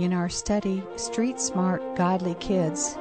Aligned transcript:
In 0.00 0.14
our 0.14 0.30
study, 0.30 0.82
Street 0.96 1.38
Smart 1.38 1.94
Godly 1.94 2.34
Kids, 2.36 2.96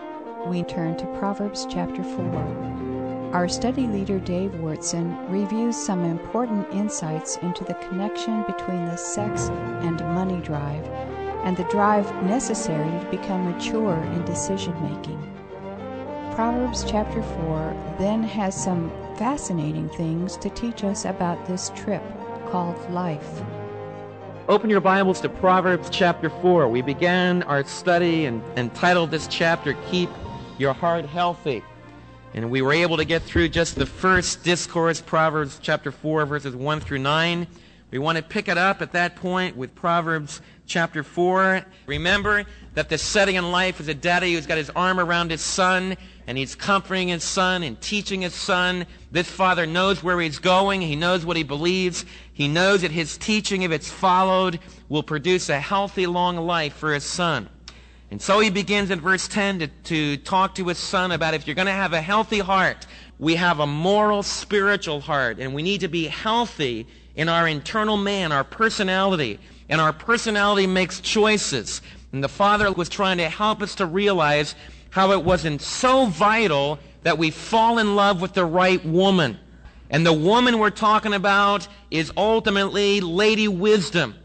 we 0.48 0.63
turn 0.63 0.98
to 0.98 1.06
Proverbs 1.18 1.66
chapter 1.70 2.04
4. 2.04 3.32
Our 3.32 3.48
study 3.48 3.88
leader 3.88 4.20
Dave 4.20 4.52
Wurtson 4.56 5.16
reviews 5.32 5.77
some 5.77 6.04
important 6.04 6.67
insights 6.74 7.38
into 7.38 7.64
the 7.64 7.75
connection 7.75 8.43
between 8.43 8.84
the 8.84 8.98
sex 8.98 9.48
and 9.80 9.98
money 10.14 10.41
drive 10.41 10.84
and 11.46 11.55
the 11.55 11.64
drive 11.71 12.05
necessary 12.25 12.91
to 13.00 13.09
become 13.09 13.50
mature 13.50 13.95
in 13.95 14.25
decision 14.25 14.73
making. 14.84 15.21
Proverbs 16.36 16.84
chapter 16.86 17.23
4 17.23 17.95
then 17.97 18.21
has 18.23 18.61
some 18.61 18.91
fascinating 19.16 19.88
things 19.88 20.36
to 20.36 20.50
teach 20.50 20.84
us 20.84 21.05
about 21.05 21.47
this 21.47 21.71
trip 21.77 22.04
called 22.50 22.91
life. 22.91 23.41
Open 24.50 24.68
your 24.68 24.81
Bibles 24.81 25.21
to 25.21 25.29
Proverbs 25.29 25.91
chapter 25.91 26.27
4. 26.27 26.68
We 26.70 26.81
began 26.81 27.43
our 27.43 27.63
study 27.66 28.25
and 28.25 28.41
entitled 28.57 29.12
this 29.12 29.27
chapter, 29.27 29.76
Keep 29.91 30.09
Your 30.57 30.73
Heart 30.73 31.05
Healthy. 31.05 31.63
And 32.34 32.49
we 32.49 32.63
were 32.63 32.73
able 32.73 32.98
to 32.98 33.05
get 33.05 33.21
through 33.21 33.49
just 33.49 33.76
the 33.76 33.85
first 33.85 34.43
discourse, 34.43 35.02
Proverbs 35.02 35.59
chapter 35.62 35.91
4, 35.91 36.26
verses 36.26 36.55
1 36.55 36.80
through 36.80 36.98
9. 36.98 37.45
We 37.91 37.99
want 37.99 38.17
to 38.17 38.23
pick 38.23 38.48
it 38.48 38.57
up 38.57 38.81
at 38.81 38.91
that 38.93 39.16
point 39.17 39.55
with 39.55 39.76
Proverbs 39.76 40.41
chapter 40.66 41.04
4. 41.04 41.63
Remember 41.85 42.43
that 42.73 42.90
the 42.90 42.98
setting 42.98 43.35
in 43.35 43.52
life 43.52 43.79
is 43.79 43.88
a 43.88 43.93
daddy 43.93 44.34
who's 44.34 44.48
got 44.48 44.57
his 44.57 44.70
arm 44.71 44.99
around 44.99 45.29
his 45.31 45.41
son 45.41 45.95
and 46.27 46.38
he's 46.38 46.54
comforting 46.54 47.07
his 47.07 47.23
son 47.23 47.63
and 47.63 47.81
teaching 47.81 48.21
his 48.21 48.35
son. 48.35 48.85
This 49.12 49.29
father 49.29 49.66
knows 49.66 50.04
where 50.04 50.21
he's 50.21 50.38
going. 50.38 50.81
He 50.81 50.95
knows 50.95 51.26
what 51.26 51.38
he 51.38 51.43
believes. 51.43 52.05
He 52.39 52.48
knows 52.48 52.84
that 52.84 52.91
his 52.91 53.17
teaching, 53.17 53.63
if 53.63 53.71
it's 53.71 53.89
followed, 53.89 54.61
will 54.88 55.03
produce 55.03 55.49
a 55.49 55.59
healthy, 55.59 56.07
long 56.07 56.38
life 56.38 56.73
for 56.73 56.93
his 56.93 57.03
son. 57.03 57.49
And 58.12 58.21
so 58.21 58.39
he 58.39 58.49
begins 58.49 58.91
in 58.91 59.02
verse 59.02 59.27
10 59.27 59.59
to, 59.59 59.67
to 59.67 60.15
talk 60.15 60.55
to 60.55 60.65
his 60.70 60.77
son 60.77 61.12
about 61.12 61.34
if 61.34 61.46
you're 61.46 61.55
going 61.57 61.65
to 61.65 61.73
have 61.73 61.91
a 61.91 61.99
healthy 61.99 62.40
heart, 62.40 62.87
we 63.20 63.35
have 63.35 63.59
a 63.59 63.68
moral, 63.68 64.23
spiritual 64.23 65.01
heart, 65.01 65.39
and 65.39 65.53
we 65.53 65.61
need 65.61 65.81
to 65.81 65.89
be 65.89 66.07
healthy 66.07 66.87
in 67.13 67.27
our 67.27 67.45
internal 67.45 67.97
man, 67.97 68.31
our 68.31 68.45
personality. 68.45 69.37
And 69.67 69.81
our 69.81 69.91
personality 69.91 70.65
makes 70.65 71.01
choices. 71.01 71.81
And 72.13 72.23
the 72.23 72.29
Father 72.29 72.71
was 72.71 72.87
trying 72.87 73.17
to 73.17 73.27
help 73.27 73.61
us 73.61 73.75
to 73.75 73.85
realize 73.85 74.55
how 74.91 75.11
it 75.11 75.25
wasn't 75.25 75.61
so 75.61 76.05
vital 76.05 76.79
that 77.03 77.17
we 77.17 77.31
fall 77.31 77.79
in 77.79 77.97
love 77.97 78.21
with 78.21 78.33
the 78.33 78.45
right 78.45 78.83
woman. 78.85 79.37
And 79.89 80.05
the 80.05 80.13
woman 80.13 80.59
we're 80.59 80.69
talking 80.69 81.13
about 81.13 81.67
is 81.89 82.11
ultimately 82.15 83.01
Lady 83.01 83.47
Wisdom. 83.47 84.15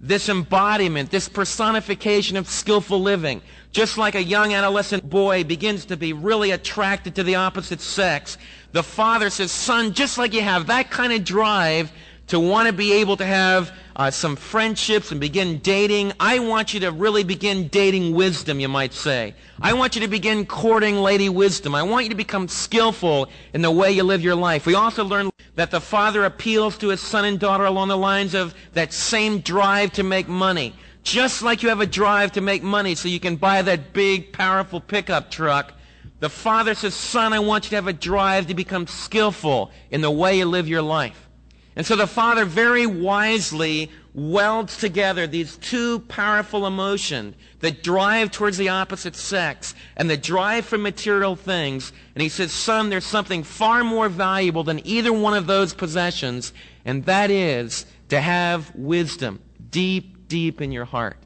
This 0.00 0.28
embodiment, 0.28 1.10
this 1.10 1.28
personification 1.28 2.36
of 2.36 2.48
skillful 2.48 3.00
living. 3.00 3.40
Just 3.70 3.96
like 3.96 4.16
a 4.16 4.22
young 4.22 4.52
adolescent 4.52 5.08
boy 5.08 5.44
begins 5.44 5.84
to 5.86 5.96
be 5.96 6.12
really 6.12 6.50
attracted 6.50 7.14
to 7.14 7.22
the 7.22 7.36
opposite 7.36 7.80
sex, 7.80 8.36
the 8.72 8.82
father 8.82 9.30
says, 9.30 9.52
son, 9.52 9.92
just 9.92 10.18
like 10.18 10.34
you 10.34 10.42
have 10.42 10.66
that 10.66 10.90
kind 10.90 11.12
of 11.12 11.22
drive 11.22 11.92
to 12.32 12.40
want 12.40 12.66
to 12.66 12.72
be 12.72 12.94
able 12.94 13.14
to 13.14 13.26
have 13.26 13.70
uh, 13.94 14.10
some 14.10 14.36
friendships 14.36 15.10
and 15.10 15.20
begin 15.20 15.58
dating. 15.58 16.14
I 16.18 16.38
want 16.38 16.72
you 16.72 16.80
to 16.80 16.90
really 16.90 17.24
begin 17.24 17.68
dating 17.68 18.14
wisdom, 18.14 18.58
you 18.58 18.68
might 18.68 18.94
say. 18.94 19.34
I 19.60 19.74
want 19.74 19.94
you 19.94 20.00
to 20.00 20.08
begin 20.08 20.46
courting 20.46 20.96
Lady 20.96 21.28
Wisdom. 21.28 21.74
I 21.74 21.82
want 21.82 22.04
you 22.04 22.08
to 22.08 22.16
become 22.16 22.48
skillful 22.48 23.28
in 23.52 23.60
the 23.60 23.70
way 23.70 23.92
you 23.92 24.02
live 24.02 24.22
your 24.22 24.34
life. 24.34 24.64
We 24.64 24.74
also 24.74 25.04
learn 25.04 25.28
that 25.56 25.70
the 25.70 25.80
father 25.82 26.24
appeals 26.24 26.78
to 26.78 26.88
his 26.88 27.02
son 27.02 27.26
and 27.26 27.38
daughter 27.38 27.66
along 27.66 27.88
the 27.88 27.98
lines 27.98 28.32
of 28.32 28.54
that 28.72 28.94
same 28.94 29.40
drive 29.40 29.92
to 29.92 30.02
make 30.02 30.26
money. 30.26 30.74
Just 31.02 31.42
like 31.42 31.62
you 31.62 31.68
have 31.68 31.82
a 31.82 31.86
drive 31.86 32.32
to 32.32 32.40
make 32.40 32.62
money 32.62 32.94
so 32.94 33.08
you 33.08 33.20
can 33.20 33.36
buy 33.36 33.60
that 33.60 33.92
big, 33.92 34.32
powerful 34.32 34.80
pickup 34.80 35.30
truck, 35.30 35.74
the 36.20 36.30
father 36.30 36.74
says, 36.74 36.94
son, 36.94 37.34
I 37.34 37.40
want 37.40 37.66
you 37.66 37.70
to 37.70 37.76
have 37.76 37.88
a 37.88 37.92
drive 37.92 38.46
to 38.46 38.54
become 38.54 38.86
skillful 38.86 39.70
in 39.90 40.00
the 40.00 40.10
way 40.10 40.38
you 40.38 40.46
live 40.46 40.66
your 40.66 40.80
life. 40.80 41.28
And 41.74 41.86
so 41.86 41.96
the 41.96 42.06
Father 42.06 42.44
very 42.44 42.86
wisely 42.86 43.90
welds 44.14 44.76
together 44.76 45.26
these 45.26 45.56
two 45.56 46.00
powerful 46.00 46.66
emotions 46.66 47.34
that 47.60 47.82
drive 47.82 48.30
towards 48.30 48.58
the 48.58 48.68
opposite 48.68 49.16
sex 49.16 49.74
and 49.96 50.10
the 50.10 50.16
drive 50.18 50.66
for 50.66 50.76
material 50.76 51.34
things. 51.34 51.92
And 52.14 52.22
he 52.22 52.28
says, 52.28 52.52
son, 52.52 52.90
there's 52.90 53.06
something 53.06 53.42
far 53.42 53.84
more 53.84 54.10
valuable 54.10 54.64
than 54.64 54.86
either 54.86 55.12
one 55.12 55.34
of 55.34 55.46
those 55.46 55.72
possessions, 55.72 56.52
and 56.84 57.06
that 57.06 57.30
is 57.30 57.86
to 58.10 58.20
have 58.20 58.74
wisdom 58.74 59.40
deep, 59.70 60.28
deep 60.28 60.60
in 60.60 60.72
your 60.72 60.84
heart. 60.84 61.16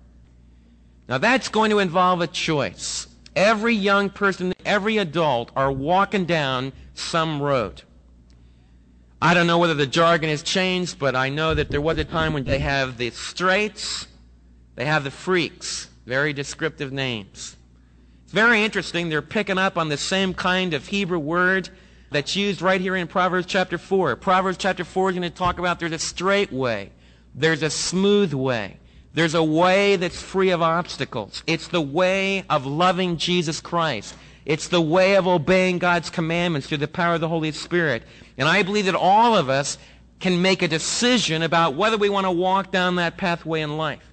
Now 1.09 1.19
that's 1.19 1.49
going 1.49 1.71
to 1.71 1.81
involve 1.81 2.21
a 2.21 2.27
choice. 2.29 3.09
Every 3.35 3.75
young 3.75 4.11
person, 4.11 4.55
every 4.65 4.97
adult 4.99 5.51
are 5.57 5.73
walking 5.73 6.25
down 6.25 6.73
some 6.95 7.43
road. 7.43 7.83
I 9.21 9.35
don't 9.35 9.47
know 9.47 9.59
whether 9.59 9.75
the 9.75 9.87
jargon 9.87 10.29
has 10.29 10.43
changed, 10.43 10.99
but 10.99 11.17
I 11.17 11.31
know 11.31 11.55
that 11.55 11.71
there 11.71 11.81
was 11.81 11.99
a 11.99 12.05
time 12.05 12.33
when 12.33 12.45
they 12.45 12.59
have 12.59 12.99
the 12.99 13.11
straights, 13.11 14.07
they 14.75 14.85
have 14.85 15.05
the 15.05 15.11
freaks. 15.11 15.89
Very 16.07 16.33
descriptive 16.33 16.93
names. 16.93 17.57
It's 18.25 18.33
very 18.33 18.63
interesting. 18.63 19.09
They're 19.09 19.23
picking 19.23 19.59
up 19.59 19.77
on 19.77 19.89
the 19.89 19.97
same 19.97 20.35
kind 20.35 20.73
of 20.73 20.87
Hebrew 20.87 21.19
word 21.19 21.69
that's 22.13 22.37
used 22.37 22.63
right 22.63 22.81
here 22.81 22.95
in 22.95 23.09
Proverbs 23.09 23.47
chapter 23.47 23.77
4. 23.77 24.15
Proverbs 24.17 24.57
chapter 24.57 24.85
4 24.85 25.11
is 25.11 25.17
going 25.17 25.29
to 25.31 25.37
talk 25.37 25.59
about 25.59 25.81
there's 25.81 25.93
a 25.93 25.99
straight 25.99 26.53
way, 26.53 26.93
there's 27.35 27.65
a 27.65 27.71
smooth 27.71 28.33
way, 28.33 28.79
there's 29.15 29.35
a 29.35 29.43
way 29.43 29.97
that's 29.97 30.23
free 30.23 30.51
of 30.51 30.63
obstacles. 30.63 31.43
It's 31.49 31.69
the 31.69 31.81
way 31.81 32.45
of 32.49 32.67
loving 32.67 33.17
Jesus 33.17 33.61
Christ. 33.61 34.15
It's 34.47 34.69
the 34.69 34.81
way 34.81 35.17
of 35.17 35.27
obeying 35.27 35.79
God's 35.79 36.09
commandments 36.09 36.69
through 36.69 36.79
the 36.79 36.89
power 36.89 37.17
of 37.17 37.21
the 37.21 37.29
Holy 37.29 37.51
Spirit. 37.51 38.05
And 38.39 38.49
I 38.49 38.63
believe 38.63 38.87
that 38.87 38.95
all 38.95 39.37
of 39.37 39.49
us 39.49 39.77
can 40.21 40.41
make 40.41 40.63
a 40.63 40.69
decision 40.69 41.43
about 41.43 41.75
whether 41.75 41.97
we 41.97 42.09
want 42.09 42.27
to 42.27 42.31
walk 42.31 42.71
down 42.71 42.97
that 42.97 43.17
pathway 43.17 43.61
in 43.61 43.77
life. 43.77 44.13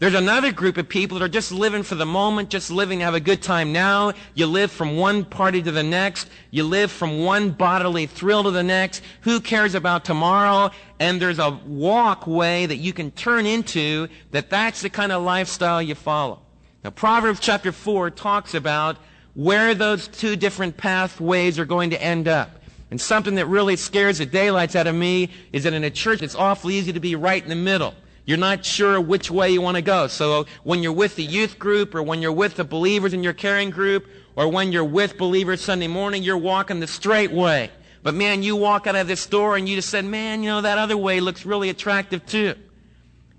There's 0.00 0.14
another 0.14 0.50
group 0.50 0.76
of 0.76 0.88
people 0.88 1.18
that 1.18 1.24
are 1.24 1.28
just 1.28 1.52
living 1.52 1.84
for 1.84 1.94
the 1.94 2.04
moment, 2.04 2.50
just 2.50 2.68
living 2.68 2.98
to 2.98 3.04
have 3.04 3.14
a 3.14 3.20
good 3.20 3.40
time 3.40 3.72
now. 3.72 4.12
You 4.34 4.46
live 4.46 4.72
from 4.72 4.96
one 4.96 5.24
party 5.24 5.62
to 5.62 5.70
the 5.70 5.84
next. 5.84 6.28
You 6.50 6.64
live 6.64 6.90
from 6.90 7.24
one 7.24 7.50
bodily 7.52 8.06
thrill 8.06 8.42
to 8.42 8.50
the 8.50 8.64
next. 8.64 9.02
Who 9.20 9.40
cares 9.40 9.76
about 9.76 10.04
tomorrow? 10.04 10.72
And 10.98 11.22
there's 11.22 11.38
a 11.38 11.58
walkway 11.64 12.66
that 12.66 12.76
you 12.76 12.92
can 12.92 13.12
turn 13.12 13.46
into 13.46 14.08
that 14.32 14.50
that's 14.50 14.82
the 14.82 14.90
kind 14.90 15.12
of 15.12 15.22
lifestyle 15.22 15.80
you 15.80 15.94
follow. 15.94 16.42
Now, 16.82 16.90
Proverbs 16.90 17.40
chapter 17.40 17.70
4 17.70 18.10
talks 18.10 18.52
about 18.52 18.96
where 19.34 19.74
those 19.74 20.08
two 20.08 20.36
different 20.36 20.76
pathways 20.76 21.58
are 21.58 21.64
going 21.64 21.90
to 21.90 22.02
end 22.02 22.28
up. 22.28 22.50
And 22.90 23.00
something 23.00 23.34
that 23.36 23.46
really 23.46 23.76
scares 23.76 24.18
the 24.18 24.26
daylights 24.26 24.76
out 24.76 24.86
of 24.86 24.94
me 24.94 25.30
is 25.52 25.64
that 25.64 25.72
in 25.72 25.84
a 25.84 25.90
church 25.90 26.22
it's 26.22 26.34
awfully 26.34 26.74
easy 26.74 26.92
to 26.92 27.00
be 27.00 27.16
right 27.16 27.42
in 27.42 27.48
the 27.48 27.56
middle. 27.56 27.94
You're 28.24 28.38
not 28.38 28.64
sure 28.64 29.00
which 29.00 29.30
way 29.30 29.50
you 29.50 29.60
want 29.60 29.76
to 29.76 29.82
go. 29.82 30.06
So 30.06 30.46
when 30.62 30.82
you're 30.82 30.92
with 30.92 31.16
the 31.16 31.24
youth 31.24 31.58
group 31.58 31.94
or 31.94 32.02
when 32.02 32.22
you're 32.22 32.32
with 32.32 32.54
the 32.54 32.64
believers 32.64 33.12
in 33.12 33.22
your 33.22 33.32
caring 33.32 33.70
group 33.70 34.06
or 34.36 34.48
when 34.48 34.72
you're 34.72 34.84
with 34.84 35.18
believers 35.18 35.60
Sunday 35.60 35.88
morning, 35.88 36.22
you're 36.22 36.38
walking 36.38 36.80
the 36.80 36.86
straight 36.86 37.32
way. 37.32 37.70
But 38.02 38.14
man, 38.14 38.42
you 38.42 38.56
walk 38.56 38.86
out 38.86 38.96
of 38.96 39.08
this 39.08 39.26
door 39.26 39.56
and 39.56 39.68
you 39.68 39.76
just 39.76 39.90
said, 39.90 40.04
man, 40.04 40.42
you 40.42 40.48
know, 40.48 40.60
that 40.60 40.78
other 40.78 40.96
way 40.96 41.20
looks 41.20 41.44
really 41.44 41.70
attractive 41.70 42.24
too 42.24 42.54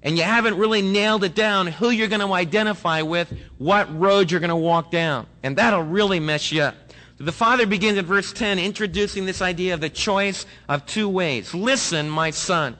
and 0.06 0.16
you 0.20 0.24
haven't 0.24 0.56
really 0.56 0.84
nailed 0.84 1.24
it 1.24 1.34
down 1.34 1.66
who 1.66 1.90
you're 1.90 2.08
going 2.08 2.22
to 2.22 2.32
identify 2.32 3.02
with, 3.02 3.34
what 3.58 3.94
road 4.00 4.30
you're 4.30 4.40
going 4.40 4.50
to 4.50 4.56
walk 4.56 4.92
down. 4.92 5.26
And 5.42 5.58
that'll 5.58 5.82
really 5.82 6.20
mess 6.20 6.52
you 6.52 6.62
up. 6.62 6.76
The 7.18 7.32
Father 7.32 7.66
begins 7.66 7.98
in 7.98 8.06
verse 8.06 8.32
10 8.32 8.60
introducing 8.60 9.26
this 9.26 9.42
idea 9.42 9.74
of 9.74 9.82
the 9.82 9.90
choice 9.90 10.46
of 10.70 10.86
two 10.86 11.10
ways. 11.10 11.56
Listen, 11.56 12.08
my 12.08 12.30
son. 12.30 12.78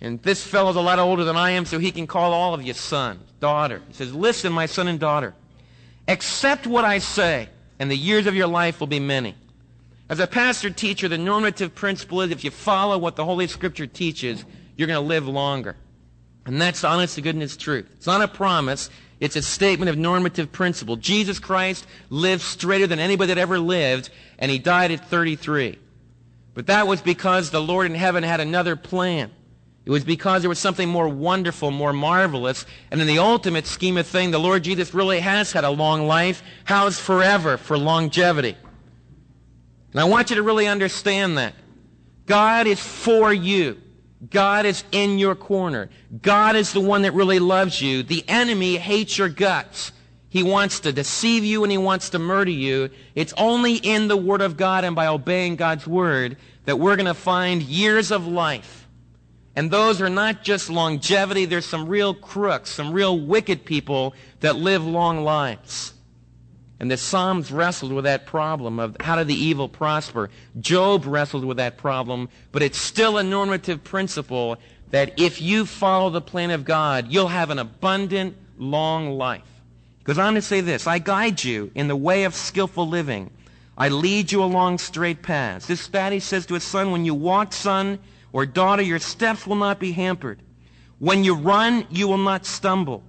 And 0.00 0.22
this 0.22 0.42
fellow's 0.42 0.76
a 0.76 0.80
lot 0.80 0.98
older 0.98 1.24
than 1.24 1.36
I 1.36 1.50
am, 1.50 1.66
so 1.66 1.78
he 1.78 1.92
can 1.92 2.06
call 2.06 2.32
all 2.32 2.54
of 2.54 2.62
you 2.62 2.72
son, 2.72 3.20
daughter. 3.38 3.82
He 3.88 3.92
says, 3.92 4.14
Listen, 4.14 4.50
my 4.50 4.64
son 4.64 4.88
and 4.88 4.98
daughter. 4.98 5.34
Accept 6.08 6.66
what 6.66 6.86
I 6.86 7.00
say, 7.00 7.50
and 7.78 7.90
the 7.90 7.96
years 7.96 8.26
of 8.26 8.34
your 8.34 8.46
life 8.46 8.80
will 8.80 8.86
be 8.86 8.98
many. 8.98 9.34
As 10.08 10.20
a 10.20 10.26
pastor 10.26 10.70
teacher, 10.70 11.06
the 11.06 11.18
normative 11.18 11.74
principle 11.74 12.22
is 12.22 12.30
if 12.30 12.44
you 12.44 12.50
follow 12.50 12.96
what 12.96 13.16
the 13.16 13.26
Holy 13.26 13.46
Scripture 13.46 13.86
teaches, 13.86 14.46
you're 14.76 14.88
going 14.88 14.96
to 14.96 15.06
live 15.06 15.28
longer. 15.28 15.76
And 16.46 16.60
that's 16.60 16.84
honest 16.84 17.16
to 17.16 17.20
goodness 17.20 17.56
truth. 17.56 17.86
It's 17.96 18.06
not 18.06 18.22
a 18.22 18.28
promise. 18.28 18.90
It's 19.20 19.36
a 19.36 19.42
statement 19.42 19.90
of 19.90 19.98
normative 19.98 20.50
principle. 20.50 20.96
Jesus 20.96 21.38
Christ 21.38 21.86
lived 22.08 22.42
straighter 22.42 22.86
than 22.86 22.98
anybody 22.98 23.28
that 23.28 23.38
ever 23.38 23.58
lived, 23.58 24.10
and 24.38 24.50
he 24.50 24.58
died 24.58 24.90
at 24.90 25.08
33. 25.08 25.78
But 26.54 26.66
that 26.66 26.86
was 26.86 27.02
because 27.02 27.50
the 27.50 27.60
Lord 27.60 27.86
in 27.86 27.94
heaven 27.94 28.22
had 28.22 28.40
another 28.40 28.76
plan. 28.76 29.30
It 29.84 29.90
was 29.90 30.04
because 30.04 30.42
there 30.42 30.48
was 30.48 30.58
something 30.58 30.88
more 30.88 31.08
wonderful, 31.08 31.70
more 31.70 31.92
marvelous. 31.92 32.66
And 32.90 33.00
in 33.00 33.06
the 33.06 33.18
ultimate 33.18 33.66
scheme 33.66 33.96
of 33.96 34.06
things, 34.06 34.32
the 34.32 34.38
Lord 34.38 34.64
Jesus 34.64 34.94
really 34.94 35.20
has 35.20 35.52
had 35.52 35.64
a 35.64 35.70
long 35.70 36.06
life, 36.06 36.42
housed 36.64 37.00
forever 37.00 37.56
for 37.56 37.78
longevity. 37.78 38.56
And 39.92 40.00
I 40.00 40.04
want 40.04 40.30
you 40.30 40.36
to 40.36 40.42
really 40.42 40.66
understand 40.66 41.38
that. 41.38 41.54
God 42.26 42.66
is 42.66 42.78
for 42.78 43.32
you. 43.32 43.80
God 44.28 44.66
is 44.66 44.84
in 44.92 45.18
your 45.18 45.34
corner. 45.34 45.88
God 46.20 46.54
is 46.54 46.72
the 46.72 46.80
one 46.80 47.02
that 47.02 47.14
really 47.14 47.38
loves 47.38 47.80
you. 47.80 48.02
The 48.02 48.24
enemy 48.28 48.76
hates 48.76 49.16
your 49.16 49.30
guts. 49.30 49.92
He 50.28 50.42
wants 50.42 50.80
to 50.80 50.92
deceive 50.92 51.44
you 51.44 51.64
and 51.64 51.72
he 51.72 51.78
wants 51.78 52.10
to 52.10 52.18
murder 52.18 52.50
you. 52.50 52.90
It's 53.14 53.32
only 53.36 53.76
in 53.76 54.08
the 54.08 54.16
Word 54.16 54.42
of 54.42 54.56
God 54.56 54.84
and 54.84 54.94
by 54.94 55.06
obeying 55.06 55.56
God's 55.56 55.86
Word 55.86 56.36
that 56.66 56.78
we're 56.78 56.96
going 56.96 57.06
to 57.06 57.14
find 57.14 57.62
years 57.62 58.10
of 58.10 58.26
life. 58.26 58.86
And 59.56 59.70
those 59.70 60.00
are 60.00 60.08
not 60.08 60.44
just 60.44 60.70
longevity, 60.70 61.44
there's 61.44 61.66
some 61.66 61.88
real 61.88 62.14
crooks, 62.14 62.70
some 62.70 62.92
real 62.92 63.18
wicked 63.18 63.64
people 63.64 64.14
that 64.40 64.56
live 64.56 64.84
long 64.84 65.24
lives. 65.24 65.94
And 66.80 66.90
the 66.90 66.96
Psalms 66.96 67.52
wrestled 67.52 67.92
with 67.92 68.04
that 68.04 68.24
problem 68.24 68.80
of 68.80 68.96
how 69.00 69.16
did 69.16 69.28
the 69.28 69.34
evil 69.34 69.68
prosper. 69.68 70.30
Job 70.58 71.04
wrestled 71.04 71.44
with 71.44 71.58
that 71.58 71.76
problem, 71.76 72.30
but 72.52 72.62
it's 72.62 72.78
still 72.78 73.18
a 73.18 73.22
normative 73.22 73.84
principle 73.84 74.56
that 74.90 75.20
if 75.20 75.42
you 75.42 75.66
follow 75.66 76.08
the 76.08 76.22
plan 76.22 76.50
of 76.50 76.64
God, 76.64 77.08
you'll 77.12 77.28
have 77.28 77.50
an 77.50 77.58
abundant, 77.58 78.34
long 78.56 79.10
life. 79.10 79.44
He 79.98 80.04
goes 80.04 80.18
on 80.18 80.34
to 80.34 80.42
say 80.42 80.62
this, 80.62 80.86
I 80.86 80.98
guide 80.98 81.44
you 81.44 81.70
in 81.74 81.86
the 81.86 81.94
way 81.94 82.24
of 82.24 82.34
skillful 82.34 82.88
living. 82.88 83.30
I 83.76 83.90
lead 83.90 84.32
you 84.32 84.42
along 84.42 84.78
straight 84.78 85.22
paths. 85.22 85.66
This 85.66 85.86
daddy 85.86 86.18
says 86.18 86.46
to 86.46 86.54
his 86.54 86.64
son, 86.64 86.92
when 86.92 87.04
you 87.04 87.14
walk, 87.14 87.52
son 87.52 87.98
or 88.32 88.46
daughter, 88.46 88.82
your 88.82 88.98
steps 88.98 89.46
will 89.46 89.56
not 89.56 89.78
be 89.78 89.92
hampered. 89.92 90.40
When 90.98 91.24
you 91.24 91.34
run, 91.34 91.86
you 91.90 92.08
will 92.08 92.18
not 92.18 92.46
stumble. 92.46 93.02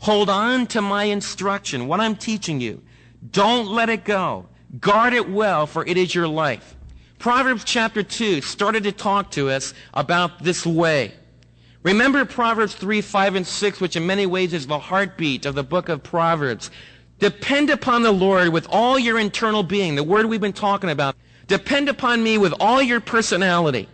Hold 0.00 0.30
on 0.30 0.66
to 0.68 0.80
my 0.80 1.04
instruction, 1.04 1.86
what 1.86 2.00
I'm 2.00 2.16
teaching 2.16 2.60
you. 2.62 2.82
Don't 3.28 3.66
let 3.66 3.88
it 3.88 4.04
go. 4.04 4.46
Guard 4.78 5.12
it 5.12 5.28
well, 5.28 5.66
for 5.66 5.84
it 5.84 5.96
is 5.96 6.14
your 6.14 6.28
life. 6.28 6.76
Proverbs 7.18 7.64
chapter 7.64 8.02
2 8.02 8.40
started 8.40 8.84
to 8.84 8.92
talk 8.92 9.30
to 9.32 9.50
us 9.50 9.74
about 9.92 10.42
this 10.42 10.64
way. 10.64 11.12
Remember 11.82 12.24
Proverbs 12.24 12.74
3, 12.74 13.00
5, 13.00 13.34
and 13.34 13.46
6, 13.46 13.80
which 13.80 13.96
in 13.96 14.06
many 14.06 14.26
ways 14.26 14.52
is 14.52 14.66
the 14.66 14.78
heartbeat 14.78 15.46
of 15.46 15.54
the 15.54 15.62
book 15.62 15.88
of 15.88 16.02
Proverbs. 16.02 16.70
Depend 17.18 17.68
upon 17.70 18.02
the 18.02 18.12
Lord 18.12 18.48
with 18.50 18.66
all 18.70 18.98
your 18.98 19.18
internal 19.18 19.62
being, 19.62 19.94
the 19.94 20.04
word 20.04 20.26
we've 20.26 20.40
been 20.40 20.52
talking 20.52 20.90
about. 20.90 21.16
Depend 21.46 21.88
upon 21.88 22.22
me 22.22 22.38
with 22.38 22.54
all 22.60 22.80
your 22.80 23.00
personality. 23.00 23.88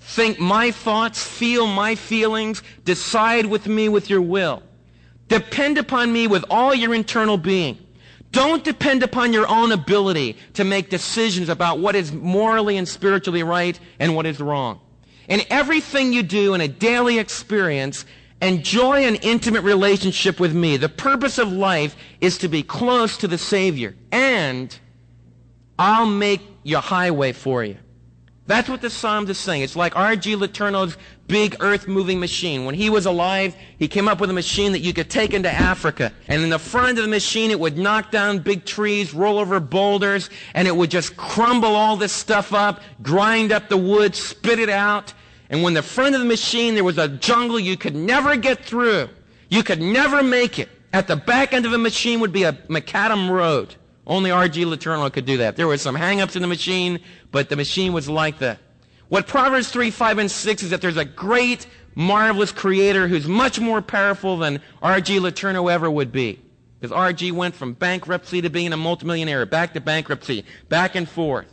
Think 0.00 0.38
my 0.38 0.70
thoughts, 0.70 1.22
feel 1.22 1.66
my 1.66 1.94
feelings, 1.94 2.62
decide 2.84 3.46
with 3.46 3.66
me 3.66 3.88
with 3.88 4.10
your 4.10 4.20
will. 4.20 4.62
Depend 5.28 5.78
upon 5.78 6.12
me 6.12 6.26
with 6.26 6.44
all 6.50 6.74
your 6.74 6.94
internal 6.94 7.38
being. 7.38 7.78
Don't 8.32 8.64
depend 8.64 9.02
upon 9.02 9.32
your 9.32 9.46
own 9.46 9.72
ability 9.72 10.36
to 10.54 10.64
make 10.64 10.88
decisions 10.88 11.48
about 11.48 11.78
what 11.78 11.94
is 11.94 12.12
morally 12.12 12.78
and 12.78 12.88
spiritually 12.88 13.42
right 13.42 13.78
and 14.00 14.16
what 14.16 14.26
is 14.26 14.40
wrong. 14.40 14.80
In 15.28 15.42
everything 15.50 16.12
you 16.12 16.22
do 16.22 16.54
in 16.54 16.62
a 16.62 16.66
daily 16.66 17.18
experience, 17.18 18.06
enjoy 18.40 19.04
an 19.04 19.16
intimate 19.16 19.62
relationship 19.62 20.40
with 20.40 20.54
me. 20.54 20.78
The 20.78 20.88
purpose 20.88 21.38
of 21.38 21.52
life 21.52 21.94
is 22.20 22.38
to 22.38 22.48
be 22.48 22.62
close 22.62 23.18
to 23.18 23.28
the 23.28 23.38
Savior. 23.38 23.94
And 24.10 24.76
I'll 25.78 26.06
make 26.06 26.40
your 26.62 26.80
highway 26.80 27.32
for 27.32 27.62
you. 27.62 27.76
That's 28.52 28.68
what 28.68 28.82
the 28.82 28.90
Psalms 28.90 29.30
is 29.30 29.38
saying. 29.38 29.62
It's 29.62 29.76
like 29.76 29.96
R.G. 29.96 30.36
Letourneau's 30.36 30.98
big 31.26 31.56
earth-moving 31.60 32.20
machine. 32.20 32.66
When 32.66 32.74
he 32.74 32.90
was 32.90 33.06
alive, 33.06 33.56
he 33.78 33.88
came 33.88 34.08
up 34.08 34.20
with 34.20 34.28
a 34.28 34.34
machine 34.34 34.72
that 34.72 34.80
you 34.80 34.92
could 34.92 35.08
take 35.08 35.32
into 35.32 35.50
Africa. 35.50 36.12
And 36.28 36.42
in 36.42 36.50
the 36.50 36.58
front 36.58 36.98
of 36.98 37.04
the 37.04 37.08
machine, 37.08 37.50
it 37.50 37.58
would 37.58 37.78
knock 37.78 38.10
down 38.10 38.40
big 38.40 38.66
trees, 38.66 39.14
roll 39.14 39.38
over 39.38 39.58
boulders, 39.58 40.28
and 40.52 40.68
it 40.68 40.76
would 40.76 40.90
just 40.90 41.16
crumble 41.16 41.74
all 41.74 41.96
this 41.96 42.12
stuff 42.12 42.52
up, 42.52 42.82
grind 43.00 43.52
up 43.52 43.70
the 43.70 43.78
wood, 43.78 44.14
spit 44.14 44.58
it 44.58 44.68
out. 44.68 45.14
And 45.48 45.62
when 45.62 45.72
the 45.72 45.82
front 45.82 46.14
of 46.14 46.20
the 46.20 46.26
machine, 46.26 46.74
there 46.74 46.84
was 46.84 46.98
a 46.98 47.08
jungle 47.08 47.58
you 47.58 47.78
could 47.78 47.96
never 47.96 48.36
get 48.36 48.66
through. 48.66 49.08
You 49.48 49.62
could 49.62 49.80
never 49.80 50.22
make 50.22 50.58
it. 50.58 50.68
At 50.92 51.06
the 51.06 51.16
back 51.16 51.54
end 51.54 51.64
of 51.64 51.72
the 51.72 51.78
machine 51.78 52.20
would 52.20 52.32
be 52.32 52.42
a 52.42 52.52
macadam 52.68 53.30
road. 53.30 53.76
Only 54.06 54.30
R.G. 54.30 54.64
Letourneau 54.64 55.12
could 55.12 55.26
do 55.26 55.38
that. 55.38 55.56
There 55.56 55.66
were 55.66 55.78
some 55.78 55.94
hang-ups 55.94 56.34
in 56.34 56.42
the 56.42 56.48
machine, 56.48 57.00
but 57.30 57.48
the 57.48 57.56
machine 57.56 57.92
was 57.92 58.08
like 58.08 58.38
that. 58.40 58.58
What 59.08 59.26
Proverbs 59.26 59.68
3, 59.68 59.90
5, 59.90 60.18
and 60.18 60.30
6 60.30 60.62
is 60.62 60.70
that 60.70 60.80
there's 60.80 60.96
a 60.96 61.04
great, 61.04 61.66
marvelous 61.94 62.50
creator 62.50 63.06
who's 63.06 63.28
much 63.28 63.60
more 63.60 63.82
powerful 63.82 64.38
than 64.38 64.60
R.G. 64.82 65.18
Letourneau 65.18 65.70
ever 65.70 65.90
would 65.90 66.10
be. 66.10 66.40
Because 66.80 66.92
R.G. 66.92 67.30
went 67.30 67.54
from 67.54 67.74
bankruptcy 67.74 68.40
to 68.42 68.50
being 68.50 68.72
a 68.72 68.76
multimillionaire, 68.76 69.46
back 69.46 69.74
to 69.74 69.80
bankruptcy, 69.80 70.44
back 70.68 70.96
and 70.96 71.08
forth. 71.08 71.46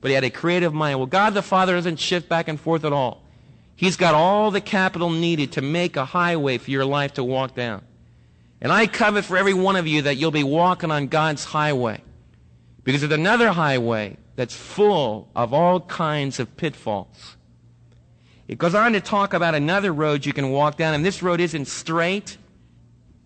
But 0.00 0.08
he 0.08 0.14
had 0.14 0.24
a 0.24 0.30
creative 0.30 0.72
mind. 0.72 0.98
Well, 0.98 1.06
God 1.06 1.34
the 1.34 1.42
Father 1.42 1.74
doesn't 1.74 1.98
shift 1.98 2.30
back 2.30 2.48
and 2.48 2.58
forth 2.58 2.86
at 2.86 2.92
all. 2.92 3.22
He's 3.76 3.96
got 3.96 4.14
all 4.14 4.50
the 4.50 4.60
capital 4.60 5.10
needed 5.10 5.52
to 5.52 5.62
make 5.62 5.96
a 5.96 6.04
highway 6.06 6.56
for 6.56 6.70
your 6.70 6.86
life 6.86 7.14
to 7.14 7.24
walk 7.24 7.54
down. 7.54 7.82
And 8.60 8.70
I 8.72 8.86
covet 8.86 9.24
for 9.24 9.36
every 9.36 9.54
one 9.54 9.76
of 9.76 9.86
you 9.86 10.02
that 10.02 10.16
you'll 10.16 10.30
be 10.30 10.44
walking 10.44 10.90
on 10.90 11.08
God's 11.08 11.44
highway. 11.44 12.02
Because 12.84 13.00
there's 13.00 13.12
another 13.12 13.50
highway 13.50 14.16
that's 14.36 14.54
full 14.54 15.28
of 15.34 15.52
all 15.52 15.80
kinds 15.80 16.40
of 16.40 16.56
pitfalls. 16.56 17.36
It 18.48 18.58
goes 18.58 18.74
on 18.74 18.92
to 18.94 19.00
talk 19.00 19.32
about 19.32 19.54
another 19.54 19.92
road 19.92 20.26
you 20.26 20.32
can 20.32 20.50
walk 20.50 20.76
down, 20.76 20.94
and 20.94 21.04
this 21.04 21.22
road 21.22 21.40
isn't 21.40 21.66
straight. 21.66 22.36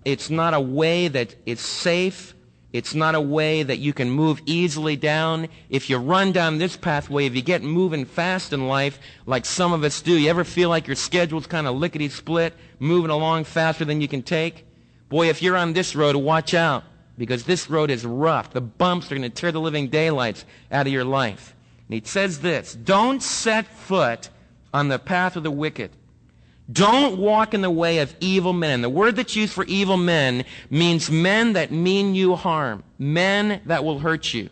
It's 0.05 0.29
not 0.29 0.55
a 0.55 0.61
way 0.61 1.09
that 1.09 1.35
is 1.47 1.61
safe. 1.61 2.35
It's 2.73 2.95
not 2.95 3.15
a 3.15 3.21
way 3.21 3.63
that 3.63 3.79
you 3.79 3.93
can 3.93 4.11
move 4.11 4.43
easily 4.45 4.97
down. 4.97 5.49
If 5.71 5.89
you 5.89 5.97
run 5.97 6.33
down 6.33 6.59
this 6.59 6.77
pathway, 6.77 7.27
if 7.27 7.35
you 7.35 7.43
get 7.43 7.63
moving 7.63 8.05
fast 8.05 8.53
in 8.53 8.67
life, 8.67 8.99
like 9.25 9.47
some 9.47 9.73
of 9.73 9.85
us 9.85 10.03
do, 10.03 10.13
you 10.13 10.29
ever 10.29 10.45
feel 10.45 10.69
like 10.69 10.87
your 10.87 10.97
schedule's 10.97 11.47
kind 11.47 11.67
of 11.67 11.77
lickety 11.77 12.09
split, 12.09 12.53
moving 12.79 13.11
along 13.11 13.45
faster 13.45 13.85
than 13.85 14.01
you 14.01 14.09
can 14.09 14.23
take? 14.23 14.67
Boy, 15.09 15.29
if 15.29 15.43
you're 15.43 15.57
on 15.57 15.73
this 15.73 15.95
road, 15.95 16.17
watch 16.17 16.55
out 16.55 16.85
because 17.17 17.45
this 17.45 17.71
road 17.71 17.91
is 17.91 18.05
rough. 18.05 18.53
The 18.53 18.61
bumps 18.61 19.07
are 19.11 19.17
going 19.17 19.23
to 19.23 19.31
tear 19.31 19.53
the 19.53 19.61
living 19.61 19.89
daylights 19.89 20.45
out 20.71 20.87
of 20.87 20.93
your 20.93 21.05
life. 21.05 21.55
And 21.89 21.95
he 21.95 22.03
says 22.09 22.41
this, 22.41 22.75
don't 22.75 23.23
set 23.23 23.67
foot 23.67 24.31
on 24.73 24.89
the 24.89 24.99
path 24.99 25.37
of 25.37 25.43
the 25.43 25.51
wicked. 25.51 25.91
Don't 26.73 27.19
walk 27.19 27.53
in 27.53 27.61
the 27.61 27.71
way 27.71 27.99
of 27.99 28.17
evil 28.21 28.55
men. 28.55 28.81
The 28.81 28.89
word 28.89 29.17
that's 29.17 29.37
used 29.37 29.53
for 29.53 29.65
evil 29.65 29.99
men 29.99 30.45
means 30.71 31.11
men 31.11 31.53
that 31.53 31.71
mean 31.71 32.15
you 32.15 32.35
harm, 32.37 32.83
men 32.99 33.61
that 33.67 33.85
will 33.85 33.99
hurt 33.99 34.33
you. 34.33 34.49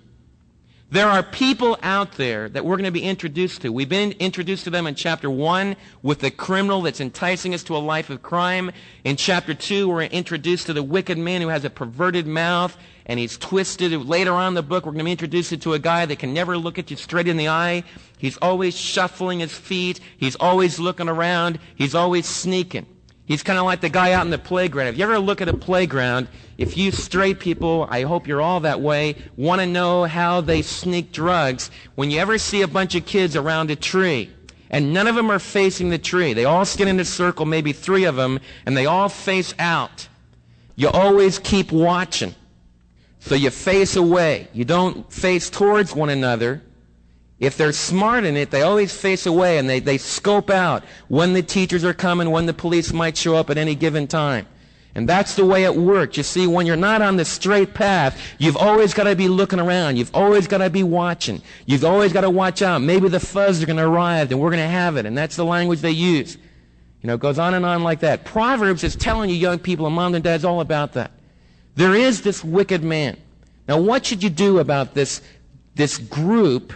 There 0.92 1.08
are 1.08 1.22
people 1.22 1.78
out 1.82 2.12
there 2.18 2.50
that 2.50 2.66
we're 2.66 2.76
going 2.76 2.84
to 2.84 2.90
be 2.90 3.02
introduced 3.02 3.62
to. 3.62 3.72
We've 3.72 3.88
been 3.88 4.12
introduced 4.18 4.64
to 4.64 4.70
them 4.70 4.86
in 4.86 4.94
chapter 4.94 5.30
1 5.30 5.74
with 6.02 6.18
the 6.18 6.30
criminal 6.30 6.82
that's 6.82 7.00
enticing 7.00 7.54
us 7.54 7.62
to 7.62 7.76
a 7.76 7.78
life 7.78 8.10
of 8.10 8.20
crime. 8.20 8.70
In 9.02 9.16
chapter 9.16 9.54
2, 9.54 9.88
we're 9.88 10.02
introduced 10.02 10.66
to 10.66 10.74
the 10.74 10.82
wicked 10.82 11.16
man 11.16 11.40
who 11.40 11.48
has 11.48 11.64
a 11.64 11.70
perverted 11.70 12.26
mouth 12.26 12.76
and 13.06 13.18
he's 13.18 13.38
twisted. 13.38 13.90
Later 14.06 14.32
on 14.32 14.48
in 14.48 14.54
the 14.54 14.62
book, 14.62 14.84
we're 14.84 14.92
going 14.92 14.98
to 14.98 15.04
be 15.06 15.12
introduced 15.12 15.58
to 15.62 15.72
a 15.72 15.78
guy 15.78 16.04
that 16.04 16.18
can 16.18 16.34
never 16.34 16.58
look 16.58 16.78
at 16.78 16.90
you 16.90 16.98
straight 16.98 17.26
in 17.26 17.38
the 17.38 17.48
eye. 17.48 17.84
He's 18.18 18.36
always 18.36 18.76
shuffling 18.76 19.40
his 19.40 19.56
feet. 19.56 19.98
He's 20.18 20.36
always 20.36 20.78
looking 20.78 21.08
around. 21.08 21.58
He's 21.74 21.94
always 21.94 22.26
sneaking. 22.26 22.84
He's 23.24 23.42
kind 23.42 23.58
of 23.58 23.64
like 23.64 23.80
the 23.80 23.88
guy 23.88 24.12
out 24.12 24.26
in 24.26 24.30
the 24.30 24.36
playground. 24.36 24.88
If 24.88 24.98
you 24.98 25.04
ever 25.04 25.18
look 25.18 25.40
at 25.40 25.48
a 25.48 25.56
playground, 25.56 26.28
if 26.62 26.76
you 26.76 26.92
straight 26.92 27.40
people, 27.40 27.88
I 27.90 28.02
hope 28.02 28.28
you're 28.28 28.40
all 28.40 28.60
that 28.60 28.80
way, 28.80 29.16
want 29.36 29.60
to 29.60 29.66
know 29.66 30.04
how 30.04 30.40
they 30.40 30.62
sneak 30.62 31.10
drugs, 31.10 31.72
when 31.96 32.12
you 32.12 32.20
ever 32.20 32.38
see 32.38 32.62
a 32.62 32.68
bunch 32.68 32.94
of 32.94 33.04
kids 33.04 33.34
around 33.34 33.72
a 33.72 33.76
tree, 33.76 34.30
and 34.70 34.94
none 34.94 35.08
of 35.08 35.16
them 35.16 35.28
are 35.28 35.40
facing 35.40 35.90
the 35.90 35.98
tree, 35.98 36.32
they 36.34 36.44
all 36.44 36.64
stand 36.64 36.88
in 36.88 37.00
a 37.00 37.04
circle, 37.04 37.46
maybe 37.46 37.72
three 37.72 38.04
of 38.04 38.14
them, 38.14 38.38
and 38.64 38.76
they 38.76 38.86
all 38.86 39.08
face 39.08 39.52
out. 39.58 40.06
You 40.76 40.88
always 40.88 41.40
keep 41.40 41.72
watching. 41.72 42.32
So 43.18 43.34
you 43.34 43.50
face 43.50 43.96
away. 43.96 44.46
You 44.52 44.64
don't 44.64 45.12
face 45.12 45.50
towards 45.50 45.94
one 45.94 46.10
another. 46.10 46.62
If 47.40 47.56
they're 47.56 47.72
smart 47.72 48.24
in 48.24 48.36
it, 48.36 48.52
they 48.52 48.62
always 48.62 48.96
face 48.96 49.26
away 49.26 49.58
and 49.58 49.68
they, 49.68 49.80
they 49.80 49.98
scope 49.98 50.48
out 50.48 50.84
when 51.08 51.32
the 51.32 51.42
teachers 51.42 51.84
are 51.84 51.92
coming, 51.92 52.30
when 52.30 52.46
the 52.46 52.54
police 52.54 52.92
might 52.92 53.16
show 53.16 53.34
up 53.34 53.50
at 53.50 53.58
any 53.58 53.74
given 53.74 54.06
time. 54.06 54.46
And 54.94 55.08
that's 55.08 55.36
the 55.36 55.46
way 55.46 55.64
it 55.64 55.74
works. 55.74 56.18
You 56.18 56.22
see, 56.22 56.46
when 56.46 56.66
you're 56.66 56.76
not 56.76 57.00
on 57.00 57.16
the 57.16 57.24
straight 57.24 57.72
path, 57.72 58.20
you've 58.38 58.58
always 58.58 58.92
got 58.92 59.04
to 59.04 59.16
be 59.16 59.26
looking 59.26 59.58
around. 59.58 59.96
You've 59.96 60.14
always 60.14 60.46
got 60.46 60.58
to 60.58 60.68
be 60.68 60.82
watching. 60.82 61.40
You've 61.64 61.84
always 61.84 62.12
got 62.12 62.22
to 62.22 62.30
watch 62.30 62.60
out. 62.60 62.82
Maybe 62.82 63.08
the 63.08 63.20
fuzz 63.20 63.62
are 63.62 63.66
going 63.66 63.78
to 63.78 63.86
arrive 63.86 64.30
and 64.30 64.40
we're 64.40 64.50
going 64.50 64.62
to 64.62 64.68
have 64.68 64.96
it. 64.96 65.06
And 65.06 65.16
that's 65.16 65.36
the 65.36 65.46
language 65.46 65.80
they 65.80 65.92
use. 65.92 66.36
You 67.00 67.06
know, 67.06 67.14
it 67.14 67.20
goes 67.20 67.38
on 67.38 67.54
and 67.54 67.64
on 67.64 67.82
like 67.82 68.00
that. 68.00 68.24
Proverbs 68.24 68.84
is 68.84 68.94
telling 68.94 69.30
you 69.30 69.36
young 69.36 69.58
people 69.58 69.86
and 69.86 69.94
mom 69.94 70.14
and 70.14 70.22
dads 70.22 70.44
all 70.44 70.60
about 70.60 70.92
that. 70.92 71.10
There 71.74 71.94
is 71.94 72.20
this 72.20 72.44
wicked 72.44 72.84
man. 72.84 73.16
Now 73.66 73.80
what 73.80 74.04
should 74.04 74.22
you 74.22 74.30
do 74.30 74.58
about 74.58 74.92
this, 74.92 75.22
this 75.74 75.96
group 75.96 76.74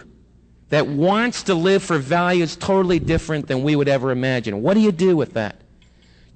that 0.69 0.87
wants 0.87 1.43
to 1.43 1.53
live 1.53 1.83
for 1.83 1.97
values 1.99 2.55
totally 2.55 2.99
different 2.99 3.47
than 3.47 3.63
we 3.63 3.75
would 3.75 3.87
ever 3.87 4.11
imagine. 4.11 4.63
What 4.63 4.73
do 4.73 4.79
you 4.79 4.91
do 4.91 5.15
with 5.15 5.33
that? 5.33 5.61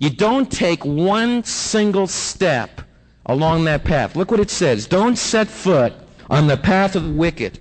You 0.02 0.10
don't 0.10 0.52
take 0.52 0.84
one 0.84 1.44
single 1.44 2.08
step 2.08 2.82
along 3.28 3.66
that 3.66 3.84
path. 3.84 4.16
Look 4.16 4.32
what 4.32 4.40
it 4.40 4.50
says. 4.50 4.88
Don't 4.88 5.16
set 5.16 5.48
foot 5.48 5.94
on 6.28 6.48
the 6.48 6.58
path 6.58 6.96
of 6.96 7.04
the 7.04 7.14
wicked. 7.14 7.60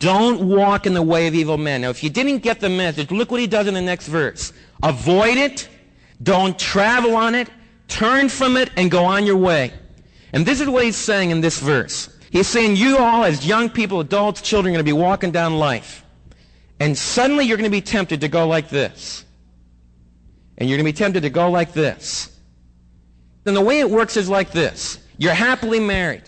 Don't 0.00 0.48
walk 0.48 0.86
in 0.86 0.94
the 0.94 1.02
way 1.02 1.28
of 1.28 1.36
evil 1.36 1.56
men. 1.56 1.82
Now, 1.82 1.90
if 1.90 2.02
you 2.02 2.10
didn't 2.10 2.38
get 2.38 2.58
the 2.58 2.68
message, 2.68 3.12
look 3.12 3.30
what 3.30 3.38
he 3.38 3.46
does 3.46 3.68
in 3.68 3.74
the 3.74 3.80
next 3.80 4.08
verse. 4.08 4.52
Avoid 4.82 5.36
it. 5.36 5.68
Don't 6.20 6.58
travel 6.58 7.14
on 7.14 7.36
it. 7.36 7.48
Turn 7.86 8.28
from 8.28 8.56
it 8.56 8.72
and 8.76 8.90
go 8.90 9.04
on 9.04 9.24
your 9.24 9.36
way. 9.36 9.72
And 10.32 10.44
this 10.44 10.60
is 10.60 10.68
what 10.68 10.82
he's 10.82 10.96
saying 10.96 11.30
in 11.30 11.42
this 11.42 11.60
verse. 11.60 12.08
He's 12.32 12.48
saying 12.48 12.74
you 12.74 12.98
all, 12.98 13.22
as 13.22 13.46
young 13.46 13.70
people, 13.70 14.00
adults, 14.00 14.42
children, 14.42 14.74
are 14.74 14.78
going 14.78 14.84
to 14.84 14.88
be 14.88 15.00
walking 15.00 15.30
down 15.30 15.60
life. 15.60 16.04
And 16.80 16.98
suddenly 16.98 17.44
you're 17.44 17.56
going 17.56 17.70
to 17.70 17.76
be 17.76 17.80
tempted 17.80 18.20
to 18.22 18.28
go 18.28 18.48
like 18.48 18.68
this. 18.68 19.24
And 20.62 20.70
you're 20.70 20.76
going 20.78 20.86
to 20.86 20.92
be 20.92 20.96
tempted 20.96 21.22
to 21.24 21.30
go 21.30 21.50
like 21.50 21.72
this. 21.72 22.38
Then 23.42 23.54
the 23.54 23.60
way 23.60 23.80
it 23.80 23.90
works 23.90 24.16
is 24.16 24.28
like 24.28 24.52
this. 24.52 24.96
You're 25.18 25.34
happily 25.34 25.80
married. 25.80 26.22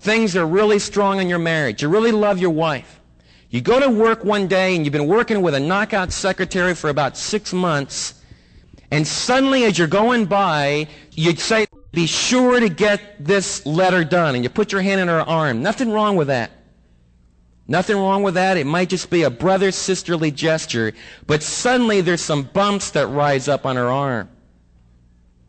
Things 0.00 0.34
are 0.36 0.46
really 0.46 0.78
strong 0.78 1.20
in 1.20 1.28
your 1.28 1.38
marriage. 1.38 1.82
You 1.82 1.90
really 1.90 2.10
love 2.10 2.38
your 2.38 2.48
wife. 2.48 2.98
You 3.50 3.60
go 3.60 3.78
to 3.78 3.90
work 3.90 4.24
one 4.24 4.46
day 4.46 4.74
and 4.74 4.86
you've 4.86 4.94
been 4.94 5.06
working 5.06 5.42
with 5.42 5.52
a 5.52 5.60
knockout 5.60 6.12
secretary 6.12 6.74
for 6.74 6.88
about 6.88 7.18
six 7.18 7.52
months. 7.52 8.14
And 8.90 9.06
suddenly 9.06 9.64
as 9.64 9.78
you're 9.78 9.86
going 9.86 10.24
by, 10.24 10.88
you'd 11.12 11.38
say, 11.38 11.66
be 11.92 12.06
sure 12.06 12.60
to 12.60 12.70
get 12.70 13.22
this 13.22 13.66
letter 13.66 14.02
done. 14.02 14.34
And 14.34 14.42
you 14.42 14.48
put 14.48 14.72
your 14.72 14.80
hand 14.80 15.02
on 15.02 15.08
her 15.08 15.20
arm. 15.20 15.62
Nothing 15.62 15.90
wrong 15.90 16.16
with 16.16 16.28
that. 16.28 16.50
Nothing 17.66 17.96
wrong 17.96 18.22
with 18.22 18.34
that. 18.34 18.56
It 18.56 18.66
might 18.66 18.90
just 18.90 19.08
be 19.10 19.22
a 19.22 19.30
brother 19.30 19.70
sisterly 19.70 20.30
gesture. 20.30 20.92
But 21.26 21.42
suddenly 21.42 22.00
there's 22.00 22.20
some 22.20 22.42
bumps 22.42 22.90
that 22.90 23.06
rise 23.06 23.48
up 23.48 23.64
on 23.64 23.76
her 23.76 23.90
arm. 23.90 24.28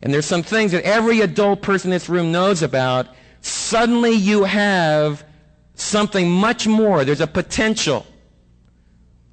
And 0.01 0.13
there's 0.13 0.25
some 0.25 0.43
things 0.43 0.71
that 0.71 0.83
every 0.83 1.21
adult 1.21 1.61
person 1.61 1.89
in 1.89 1.95
this 1.95 2.07
room 2.07 2.31
knows 2.31 2.61
about. 2.61 3.07
Suddenly 3.41 4.11
you 4.11 4.43
have 4.43 5.25
something 5.73 6.29
much 6.29 6.67
more. 6.67 7.03
There's 7.03 7.21
a 7.21 7.27
potential. 7.27 8.05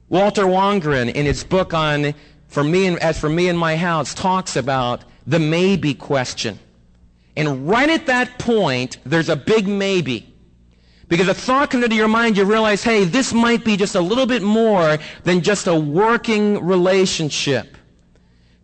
Walter 0.09 0.45
Wangerin, 0.45 1.13
in 1.13 1.25
his 1.25 1.45
book 1.45 1.73
on 1.73 2.15
for 2.49 2.65
me 2.65 2.87
and, 2.87 2.99
as 2.99 3.19
for 3.19 3.29
me 3.29 3.49
and 3.49 3.59
my 3.59 3.77
house, 3.77 4.13
talks 4.13 4.57
about 4.57 5.05
the 5.27 5.39
maybe 5.39 5.95
question. 5.95 6.59
And 7.37 7.69
right 7.69 7.89
at 7.89 8.07
that 8.07 8.39
point, 8.39 8.99
there's 9.05 9.29
a 9.29 9.37
big 9.37 9.67
maybe. 9.67 10.32
Because 11.13 11.29
a 11.29 11.35
thought 11.35 11.69
comes 11.69 11.85
into 11.85 11.95
your 11.95 12.09
mind, 12.09 12.39
you 12.39 12.45
realize, 12.47 12.83
hey, 12.83 13.05
this 13.05 13.35
might 13.35 13.67
be 13.67 13.77
just 13.77 13.97
a 13.97 14.01
little 14.01 14.25
bit 14.25 14.41
more 14.41 14.97
than 15.25 15.43
just 15.43 15.67
a 15.67 15.75
working 15.75 16.65
relationship. 16.65 17.77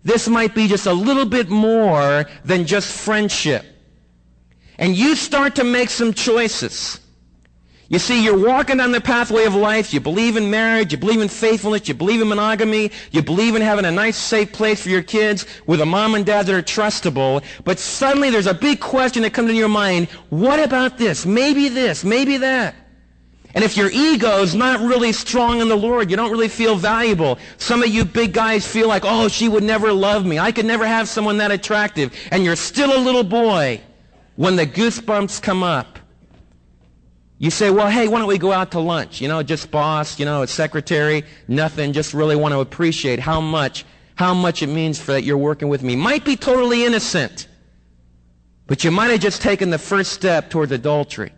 This 0.02 0.28
might 0.28 0.54
be 0.54 0.66
just 0.66 0.86
a 0.86 0.92
little 0.94 1.26
bit 1.26 1.50
more 1.50 2.24
than 2.46 2.64
just 2.64 2.90
friendship. 2.90 3.66
And 4.78 4.96
you 4.96 5.14
start 5.14 5.56
to 5.56 5.64
make 5.64 5.90
some 5.90 6.14
choices. 6.14 7.00
You 7.90 7.98
see, 7.98 8.22
you're 8.22 8.46
walking 8.46 8.76
down 8.76 8.92
the 8.92 9.00
pathway 9.00 9.44
of 9.44 9.54
life. 9.54 9.94
You 9.94 10.00
believe 10.00 10.36
in 10.36 10.50
marriage. 10.50 10.92
You 10.92 10.98
believe 10.98 11.22
in 11.22 11.28
faithfulness. 11.28 11.88
You 11.88 11.94
believe 11.94 12.20
in 12.20 12.28
monogamy. 12.28 12.90
You 13.12 13.22
believe 13.22 13.56
in 13.56 13.62
having 13.62 13.86
a 13.86 13.90
nice, 13.90 14.16
safe 14.16 14.52
place 14.52 14.82
for 14.82 14.90
your 14.90 15.02
kids 15.02 15.46
with 15.66 15.80
a 15.80 15.86
mom 15.86 16.14
and 16.14 16.26
dad 16.26 16.44
that 16.46 16.54
are 16.54 16.62
trustable. 16.62 17.42
But 17.64 17.78
suddenly 17.78 18.28
there's 18.28 18.46
a 18.46 18.52
big 18.52 18.80
question 18.80 19.22
that 19.22 19.32
comes 19.32 19.48
into 19.48 19.58
your 19.58 19.70
mind. 19.70 20.08
What 20.28 20.60
about 20.60 20.98
this? 20.98 21.24
Maybe 21.24 21.70
this. 21.70 22.04
Maybe 22.04 22.36
that. 22.36 22.74
And 23.54 23.64
if 23.64 23.74
your 23.74 23.90
ego 23.90 24.42
is 24.42 24.54
not 24.54 24.80
really 24.80 25.12
strong 25.12 25.62
in 25.62 25.70
the 25.70 25.76
Lord, 25.76 26.10
you 26.10 26.16
don't 26.16 26.30
really 26.30 26.48
feel 26.48 26.76
valuable. 26.76 27.38
Some 27.56 27.82
of 27.82 27.88
you 27.88 28.04
big 28.04 28.34
guys 28.34 28.66
feel 28.66 28.86
like, 28.86 29.04
oh, 29.06 29.28
she 29.28 29.48
would 29.48 29.64
never 29.64 29.94
love 29.94 30.26
me. 30.26 30.38
I 30.38 30.52
could 30.52 30.66
never 30.66 30.86
have 30.86 31.08
someone 31.08 31.38
that 31.38 31.50
attractive. 31.50 32.14
And 32.30 32.44
you're 32.44 32.54
still 32.54 32.94
a 32.94 33.00
little 33.00 33.24
boy 33.24 33.80
when 34.36 34.56
the 34.56 34.66
goosebumps 34.66 35.40
come 35.40 35.62
up. 35.62 35.97
You 37.38 37.50
say, 37.50 37.70
well, 37.70 37.88
hey, 37.88 38.08
why 38.08 38.18
don't 38.18 38.28
we 38.28 38.38
go 38.38 38.52
out 38.52 38.72
to 38.72 38.80
lunch? 38.80 39.20
You 39.20 39.28
know, 39.28 39.42
just 39.44 39.70
boss, 39.70 40.18
you 40.18 40.24
know, 40.24 40.44
secretary, 40.44 41.22
nothing, 41.46 41.92
just 41.92 42.12
really 42.12 42.34
want 42.34 42.52
to 42.52 42.60
appreciate 42.60 43.20
how 43.20 43.40
much, 43.40 43.84
how 44.16 44.34
much 44.34 44.62
it 44.62 44.66
means 44.66 45.00
for 45.00 45.12
that 45.12 45.22
you're 45.22 45.38
working 45.38 45.68
with 45.68 45.84
me. 45.84 45.94
Might 45.94 46.24
be 46.24 46.34
totally 46.34 46.84
innocent, 46.84 47.46
but 48.66 48.82
you 48.82 48.90
might 48.90 49.10
have 49.10 49.20
just 49.20 49.40
taken 49.40 49.70
the 49.70 49.78
first 49.78 50.12
step 50.12 50.50
towards 50.50 50.72
adultery. 50.72 51.32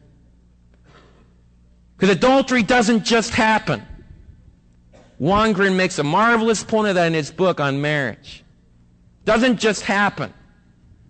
Because 1.97 2.17
adultery 2.17 2.63
doesn't 2.63 3.05
just 3.05 3.35
happen. 3.35 3.83
Wangerin 5.21 5.77
makes 5.77 5.99
a 5.99 6.03
marvelous 6.03 6.65
point 6.65 6.89
of 6.89 6.95
that 6.95 7.09
in 7.09 7.13
his 7.13 7.31
book 7.31 7.61
on 7.61 7.83
marriage. 7.83 8.43
Doesn't 9.27 9.61
just 9.61 9.83
happen. 9.83 10.33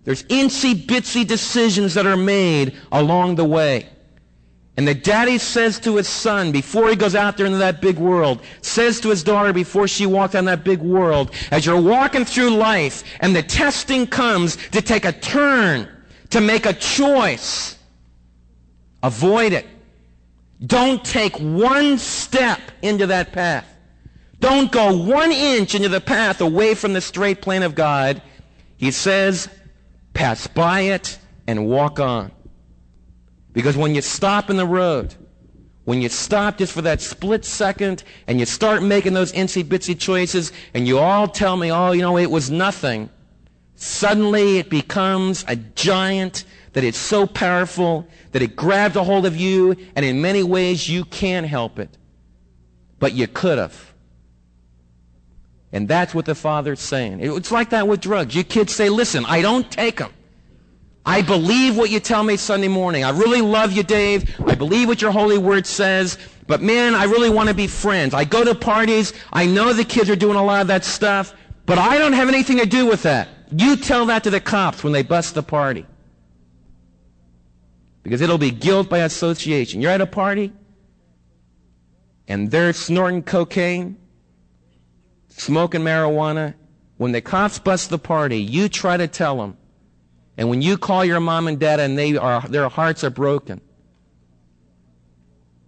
There's 0.03 0.23
insy 0.23 0.73
bitsy 0.73 1.25
decisions 1.25 1.93
that 1.93 2.05
are 2.05 2.17
made 2.17 2.77
along 2.91 3.35
the 3.35 3.45
way. 3.45 3.87
And 4.77 4.87
the 4.87 4.93
daddy 4.93 5.37
says 5.37 5.79
to 5.81 5.97
his 5.97 6.07
son 6.07 6.51
before 6.51 6.89
he 6.89 6.95
goes 6.95 7.13
out 7.13 7.35
there 7.37 7.45
into 7.45 7.57
that 7.57 7.81
big 7.81 7.97
world, 7.97 8.41
says 8.61 9.01
to 9.01 9.09
his 9.09 9.23
daughter 9.23 9.51
before 9.51 9.87
she 9.87 10.05
walks 10.05 10.33
down 10.33 10.45
that 10.45 10.63
big 10.63 10.79
world, 10.79 11.31
as 11.51 11.65
you're 11.65 11.81
walking 11.81 12.23
through 12.23 12.51
life 12.51 13.03
and 13.19 13.35
the 13.35 13.43
testing 13.43 14.07
comes 14.07 14.55
to 14.69 14.81
take 14.81 15.03
a 15.03 15.11
turn, 15.11 15.87
to 16.29 16.39
make 16.39 16.65
a 16.65 16.73
choice, 16.73 17.77
avoid 19.03 19.51
it. 19.51 19.67
Don't 20.65 21.03
take 21.03 21.35
one 21.37 21.97
step 21.97 22.59
into 22.81 23.07
that 23.07 23.33
path. 23.33 23.67
Don't 24.39 24.71
go 24.71 24.95
one 24.95 25.31
inch 25.31 25.75
into 25.75 25.89
the 25.89 26.01
path 26.01 26.39
away 26.39 26.75
from 26.75 26.93
the 26.93 27.01
straight 27.01 27.41
plane 27.41 27.63
of 27.63 27.75
God. 27.75 28.21
He 28.77 28.91
says, 28.91 29.49
pass 30.13 30.47
by 30.47 30.81
it 30.81 31.19
and 31.45 31.67
walk 31.67 31.99
on. 31.99 32.31
Because 33.53 33.75
when 33.75 33.95
you 33.95 34.01
stop 34.01 34.49
in 34.49 34.57
the 34.57 34.65
road, 34.65 35.15
when 35.83 36.01
you 36.01 36.09
stop 36.09 36.57
just 36.57 36.73
for 36.73 36.83
that 36.83 37.01
split 37.01 37.43
second 37.43 38.03
and 38.27 38.39
you 38.39 38.45
start 38.45 38.83
making 38.83 39.13
those 39.13 39.31
insy 39.33 39.63
bitsy 39.63 39.97
choices 39.97 40.51
and 40.73 40.87
you 40.87 40.99
all 40.99 41.27
tell 41.27 41.57
me, 41.57 41.71
oh, 41.71 41.91
you 41.91 42.01
know, 42.01 42.17
it 42.17 42.29
was 42.29 42.51
nothing, 42.51 43.09
suddenly 43.75 44.57
it 44.57 44.69
becomes 44.69 45.43
a 45.47 45.55
giant 45.55 46.45
that 46.73 46.83
it's 46.83 46.97
so 46.97 47.27
powerful 47.27 48.07
that 48.31 48.41
it 48.41 48.55
grabs 48.55 48.95
a 48.95 49.03
hold 49.03 49.25
of 49.25 49.35
you 49.35 49.75
and 49.95 50.05
in 50.05 50.21
many 50.21 50.43
ways 50.43 50.87
you 50.87 51.03
can't 51.03 51.47
help 51.47 51.79
it. 51.79 51.97
But 52.99 53.13
you 53.13 53.27
could 53.27 53.57
have. 53.57 53.93
And 55.73 55.87
that's 55.87 56.13
what 56.13 56.25
the 56.25 56.35
Father's 56.35 56.79
saying. 56.79 57.19
It's 57.21 57.51
like 57.51 57.71
that 57.71 57.87
with 57.87 58.01
drugs. 58.01 58.35
You 58.35 58.43
kids 58.43 58.75
say, 58.75 58.89
listen, 58.89 59.25
I 59.25 59.41
don't 59.41 59.69
take 59.71 59.97
them. 59.97 60.11
I 61.05 61.21
believe 61.21 61.77
what 61.77 61.89
you 61.89 61.99
tell 61.99 62.23
me 62.23 62.37
Sunday 62.37 62.67
morning. 62.67 63.03
I 63.03 63.09
really 63.09 63.41
love 63.41 63.71
you, 63.71 63.83
Dave. 63.83 64.39
I 64.45 64.55
believe 64.55 64.87
what 64.87 65.01
your 65.01 65.11
holy 65.11 65.37
word 65.37 65.65
says. 65.65 66.17
But 66.47 66.61
man, 66.61 66.93
I 66.93 67.05
really 67.05 67.29
want 67.29 67.49
to 67.49 67.55
be 67.55 67.67
friends. 67.67 68.13
I 68.13 68.23
go 68.23 68.43
to 68.43 68.53
parties. 68.53 69.13
I 69.33 69.45
know 69.45 69.73
the 69.73 69.85
kids 69.85 70.09
are 70.09 70.15
doing 70.15 70.37
a 70.37 70.43
lot 70.43 70.61
of 70.61 70.67
that 70.67 70.85
stuff. 70.85 71.33
But 71.65 71.77
I 71.77 71.97
don't 71.97 72.13
have 72.13 72.27
anything 72.27 72.57
to 72.57 72.65
do 72.65 72.85
with 72.85 73.03
that. 73.03 73.29
You 73.51 73.75
tell 73.75 74.05
that 74.07 74.23
to 74.23 74.29
the 74.29 74.39
cops 74.39 74.83
when 74.83 74.93
they 74.93 75.03
bust 75.03 75.35
the 75.35 75.43
party. 75.43 75.85
Because 78.03 78.21
it'll 78.21 78.37
be 78.37 78.51
guilt 78.51 78.89
by 78.89 78.99
association. 78.99 79.81
You're 79.81 79.91
at 79.91 80.01
a 80.01 80.07
party, 80.07 80.51
and 82.27 82.49
they're 82.49 82.73
snorting 82.73 83.23
cocaine, 83.23 83.97
smoking 85.29 85.81
marijuana. 85.81 86.55
When 86.97 87.11
the 87.11 87.21
cops 87.21 87.59
bust 87.59 87.89
the 87.89 87.99
party, 87.99 88.37
you 88.37 88.69
try 88.69 88.97
to 88.97 89.07
tell 89.07 89.37
them, 89.37 89.57
and 90.37 90.49
when 90.49 90.61
you 90.61 90.77
call 90.77 91.03
your 91.03 91.19
mom 91.19 91.47
and 91.47 91.59
dad 91.59 91.79
and 91.79 91.97
they 91.97 92.15
are, 92.17 92.41
their 92.41 92.69
hearts 92.69 93.03
are 93.03 93.09
broken, 93.09 93.61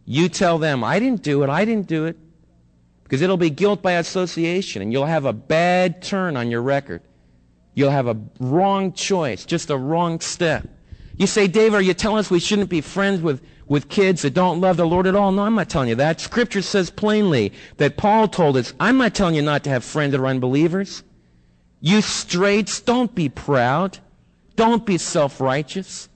you 0.06 0.30
tell 0.30 0.58
them, 0.58 0.84
I 0.84 1.00
didn't 1.00 1.24
do 1.24 1.44
it, 1.44 1.50
I 1.50 1.66
didn't 1.66 1.88
do 1.88 2.06
it. 2.06 2.18
Because 3.04 3.22
it'll 3.22 3.38
be 3.38 3.52
guilt 3.52 3.82
by 3.82 3.94
association, 3.94 4.82
and 4.82 4.92
you'll 4.92 5.06
have 5.06 5.26
a 5.26 5.34
bad 5.34 6.02
turn 6.02 6.36
on 6.36 6.50
your 6.50 6.62
record. 6.62 7.04
You'll 7.76 7.92
have 7.92 8.08
a 8.08 8.18
wrong 8.40 8.94
choice, 8.94 9.46
just 9.46 9.70
a 9.70 9.78
wrong 9.78 10.20
step. 10.20 10.68
You 11.18 11.28
say, 11.28 11.48
Dave, 11.48 11.74
are 11.74 11.82
you 11.82 11.94
telling 11.94 12.20
us 12.20 12.32
we 12.32 12.40
shouldn't 12.40 12.70
be 12.70 12.82
friends 12.82 13.22
with, 13.22 13.46
with 13.68 13.90
kids 13.90 14.24
that 14.24 14.34
don't 14.34 14.62
love 14.62 14.78
the 14.78 14.88
Lord 14.88 15.06
at 15.06 15.16
all? 15.16 15.32
No, 15.32 15.44
I'm 15.44 15.54
not 15.56 15.70
telling 15.70 15.90
you 15.90 15.96
that. 15.96 16.22
Scripture 16.22 16.62
says 16.62 16.90
plainly 16.90 17.54
that 17.78 17.98
Paul 17.98 18.28
told 18.28 18.58
us, 18.58 18.74
I'm 18.80 18.98
not 18.98 19.14
telling 19.14 19.36
you 19.36 19.44
not 19.44 19.64
to 19.66 19.70
have 19.70 19.84
friends 19.84 20.14
that 20.14 20.22
are 20.22 20.28
unbelievers. 20.28 21.04
You 21.82 22.02
straights, 22.02 22.80
don't 22.80 23.14
be 23.14 23.30
proud. 23.30 24.00
Don't 24.56 24.86
be 24.86 24.98
self-righteous. 24.98 26.10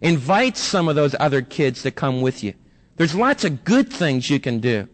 Invite 0.00 0.56
some 0.56 0.88
of 0.88 0.96
those 0.96 1.14
other 1.18 1.42
kids 1.42 1.82
to 1.82 1.90
come 1.90 2.20
with 2.20 2.44
you. 2.44 2.54
There's 2.96 3.14
lots 3.14 3.44
of 3.44 3.64
good 3.64 3.92
things 3.92 4.28
you 4.30 4.38
can 4.38 4.60
do. 4.60 4.88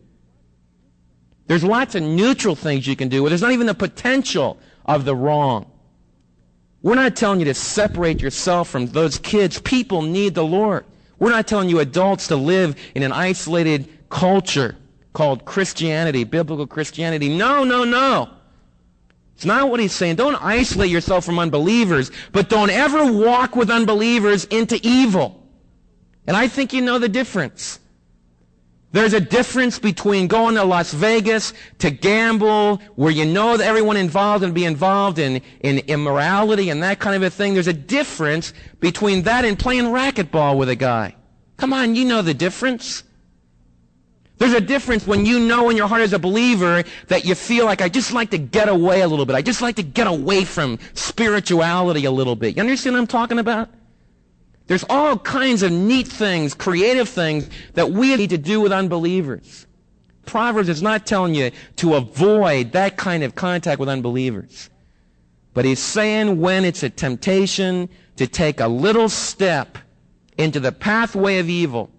There's 1.46 1.64
lots 1.64 1.94
of 1.94 2.02
neutral 2.02 2.54
things 2.54 2.86
you 2.86 2.96
can 2.96 3.08
do 3.08 3.22
where 3.22 3.30
there's 3.30 3.42
not 3.42 3.52
even 3.52 3.66
the 3.66 3.74
potential 3.74 4.58
of 4.86 5.04
the 5.04 5.16
wrong. 5.16 5.70
We're 6.82 6.94
not 6.94 7.16
telling 7.16 7.40
you 7.40 7.46
to 7.46 7.54
separate 7.54 8.22
yourself 8.22 8.68
from 8.68 8.86
those 8.86 9.18
kids. 9.18 9.60
People 9.60 10.02
need 10.02 10.34
the 10.34 10.44
Lord. 10.44 10.86
We're 11.18 11.30
not 11.30 11.46
telling 11.46 11.68
you 11.68 11.80
adults 11.80 12.28
to 12.28 12.36
live 12.36 12.76
in 12.94 13.02
an 13.02 13.12
isolated 13.12 13.88
culture 14.08 14.76
called 15.12 15.44
Christianity, 15.44 16.24
biblical 16.24 16.66
Christianity. 16.66 17.36
No, 17.36 17.64
no, 17.64 17.84
no. 17.84 18.30
It's 19.40 19.46
not 19.46 19.70
what 19.70 19.80
he's 19.80 19.94
saying. 19.94 20.16
Don't 20.16 20.36
isolate 20.44 20.90
yourself 20.90 21.24
from 21.24 21.38
unbelievers, 21.38 22.10
but 22.30 22.50
don't 22.50 22.68
ever 22.68 23.10
walk 23.10 23.56
with 23.56 23.70
unbelievers 23.70 24.44
into 24.44 24.78
evil. 24.82 25.42
And 26.26 26.36
I 26.36 26.46
think 26.46 26.74
you 26.74 26.82
know 26.82 26.98
the 26.98 27.08
difference. 27.08 27.80
There's 28.92 29.14
a 29.14 29.20
difference 29.20 29.78
between 29.78 30.26
going 30.26 30.56
to 30.56 30.64
Las 30.64 30.92
Vegas 30.92 31.54
to 31.78 31.90
gamble 31.90 32.82
where 32.96 33.10
you 33.10 33.24
know 33.24 33.56
that 33.56 33.66
everyone 33.66 33.96
involved 33.96 34.44
and 34.44 34.52
be 34.52 34.66
involved 34.66 35.18
in, 35.18 35.40
in 35.60 35.78
immorality 35.78 36.68
and 36.68 36.82
that 36.82 36.98
kind 36.98 37.16
of 37.16 37.22
a 37.22 37.30
thing. 37.30 37.54
There's 37.54 37.66
a 37.66 37.72
difference 37.72 38.52
between 38.78 39.22
that 39.22 39.46
and 39.46 39.58
playing 39.58 39.86
racquetball 39.86 40.58
with 40.58 40.68
a 40.68 40.76
guy. 40.76 41.16
Come 41.56 41.72
on, 41.72 41.94
you 41.94 42.04
know 42.04 42.20
the 42.20 42.34
difference. 42.34 43.04
There's 44.40 44.54
a 44.54 44.60
difference 44.60 45.06
when 45.06 45.26
you 45.26 45.38
know 45.38 45.68
in 45.68 45.76
your 45.76 45.86
heart 45.86 46.00
as 46.00 46.14
a 46.14 46.18
believer 46.18 46.82
that 47.08 47.26
you 47.26 47.34
feel 47.34 47.66
like 47.66 47.82
I 47.82 47.90
just 47.90 48.14
like 48.14 48.30
to 48.30 48.38
get 48.38 48.70
away 48.70 49.02
a 49.02 49.06
little 49.06 49.26
bit. 49.26 49.36
I 49.36 49.42
just 49.42 49.60
like 49.60 49.76
to 49.76 49.82
get 49.82 50.06
away 50.06 50.46
from 50.46 50.78
spirituality 50.94 52.06
a 52.06 52.10
little 52.10 52.34
bit. 52.34 52.56
You 52.56 52.62
understand 52.62 52.94
what 52.94 53.00
I'm 53.00 53.06
talking 53.06 53.38
about? 53.38 53.68
There's 54.66 54.84
all 54.88 55.18
kinds 55.18 55.62
of 55.62 55.72
neat 55.72 56.08
things, 56.08 56.54
creative 56.54 57.06
things 57.06 57.50
that 57.74 57.90
we 57.90 58.16
need 58.16 58.30
to 58.30 58.38
do 58.38 58.62
with 58.62 58.72
unbelievers. 58.72 59.66
Proverbs 60.24 60.70
is 60.70 60.80
not 60.80 61.04
telling 61.04 61.34
you 61.34 61.50
to 61.76 61.96
avoid 61.96 62.72
that 62.72 62.96
kind 62.96 63.22
of 63.22 63.34
contact 63.34 63.78
with 63.78 63.90
unbelievers. 63.90 64.70
But 65.52 65.66
he's 65.66 65.80
saying 65.80 66.40
when 66.40 66.64
it's 66.64 66.82
a 66.82 66.88
temptation 66.88 67.90
to 68.16 68.26
take 68.26 68.60
a 68.60 68.68
little 68.68 69.10
step 69.10 69.76
into 70.38 70.60
the 70.60 70.72
pathway 70.72 71.40
of 71.40 71.50
evil, 71.50 71.90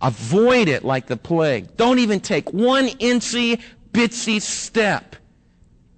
Avoid 0.00 0.68
it 0.68 0.84
like 0.84 1.06
the 1.06 1.16
plague. 1.16 1.76
Don't 1.76 1.98
even 1.98 2.20
take 2.20 2.52
one 2.52 2.88
incy, 2.88 3.60
bitsy 3.92 4.40
step 4.40 5.16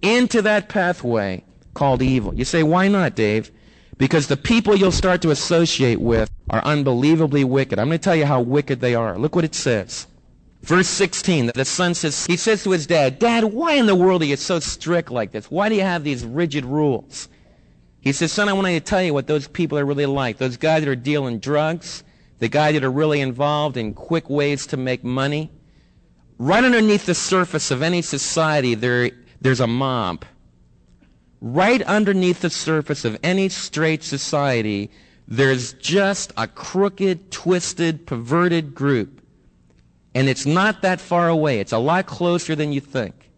into 0.02 0.42
that 0.42 0.69
pathway 0.69 1.45
called 1.75 2.02
evil. 2.02 2.35
You 2.35 2.45
say, 2.45 2.62
why 2.62 2.88
not, 2.88 3.14
Dave? 3.14 3.50
Because 3.99 4.28
the 4.28 4.37
people 4.37 4.75
you'll 4.75 4.92
start 4.92 5.21
to 5.23 5.30
associate 5.30 6.00
with 6.00 6.30
are 6.49 6.64
unbelievably 6.64 7.45
wicked. 7.45 7.78
I'm 7.78 7.88
going 7.88 7.99
to 7.99 8.02
tell 8.02 8.16
you 8.16 8.25
how 8.25 8.40
wicked 8.40 8.80
they 8.80 8.95
are. 8.95 9.19
Look 9.19 9.37
what 9.37 9.45
it 9.45 9.54
says. 9.54 10.07
Verse 10.62 10.88
16, 10.88 11.52
the 11.54 11.64
son 11.64 11.95
says, 11.95 12.26
he 12.26 12.37
says 12.37 12.64
to 12.64 12.71
his 12.71 12.87
dad, 12.87 13.19
Dad, 13.19 13.45
why 13.45 13.75
in 13.75 13.87
the 13.87 13.95
world 13.95 14.23
are 14.23 14.26
you 14.26 14.37
so 14.37 14.59
strict 14.59 15.11
like 15.11 15.33
this? 15.33 15.50
Why 15.50 15.69
do 15.69 15.75
you 15.75 15.80
have 15.83 16.04
these 16.04 16.25
rigid 16.25 16.64
rules? 16.64 17.28
He 18.00 18.12
says, 18.12 18.33
son, 18.33 18.49
I 18.49 18.52
want 18.52 18.66
to 18.66 18.80
tell 18.80 19.02
you 19.02 19.14
what 19.14 19.26
those 19.26 19.49
people 19.49 19.78
are 19.78 19.85
really 19.85 20.07
like. 20.07 20.38
Those 20.38 20.57
guys 20.57 20.83
that 20.83 20.90
are 20.90 20.97
dealing 20.97 21.38
drugs, 21.38 22.04
the 22.40 22.49
guys 22.49 22.75
that 22.75 22.82
are 22.85 22.90
really 22.90 23.20
involved 23.20 23.76
in 23.76 23.94
quick 23.94 24.28
ways 24.28 24.66
to 24.66 24.76
make 24.76 25.04
money. 25.04 25.50
Right 26.38 26.64
underneath 26.64 27.06
the 27.06 27.14
surface 27.14 27.70
of 27.70 27.82
any 27.82 28.02
society, 28.02 28.75
there, 28.75 29.11
there's 29.40 29.61
a 29.61 29.66
mob. 29.66 30.25
Right 31.40 31.82
underneath 31.82 32.40
the 32.40 32.50
surface 32.50 33.04
of 33.04 33.18
any 33.23 33.50
straight 33.50 34.02
society, 34.02 34.90
there's 35.28 35.75
just 35.75 36.32
a 36.37 36.49
crooked, 36.49 37.30
twisted, 37.30 38.06
perverted 38.06 38.75
group. 38.75 39.23
And 40.14 40.28
it's 40.28 40.47
not 40.47 40.82
that 40.82 41.00
far 41.00 41.28
away. 41.28 41.61
It's 41.61 41.73
a 41.73 41.78
lot 41.78 42.06
closer 42.06 42.56
than 42.56 42.73
you 42.73 42.80
think. 42.80 43.30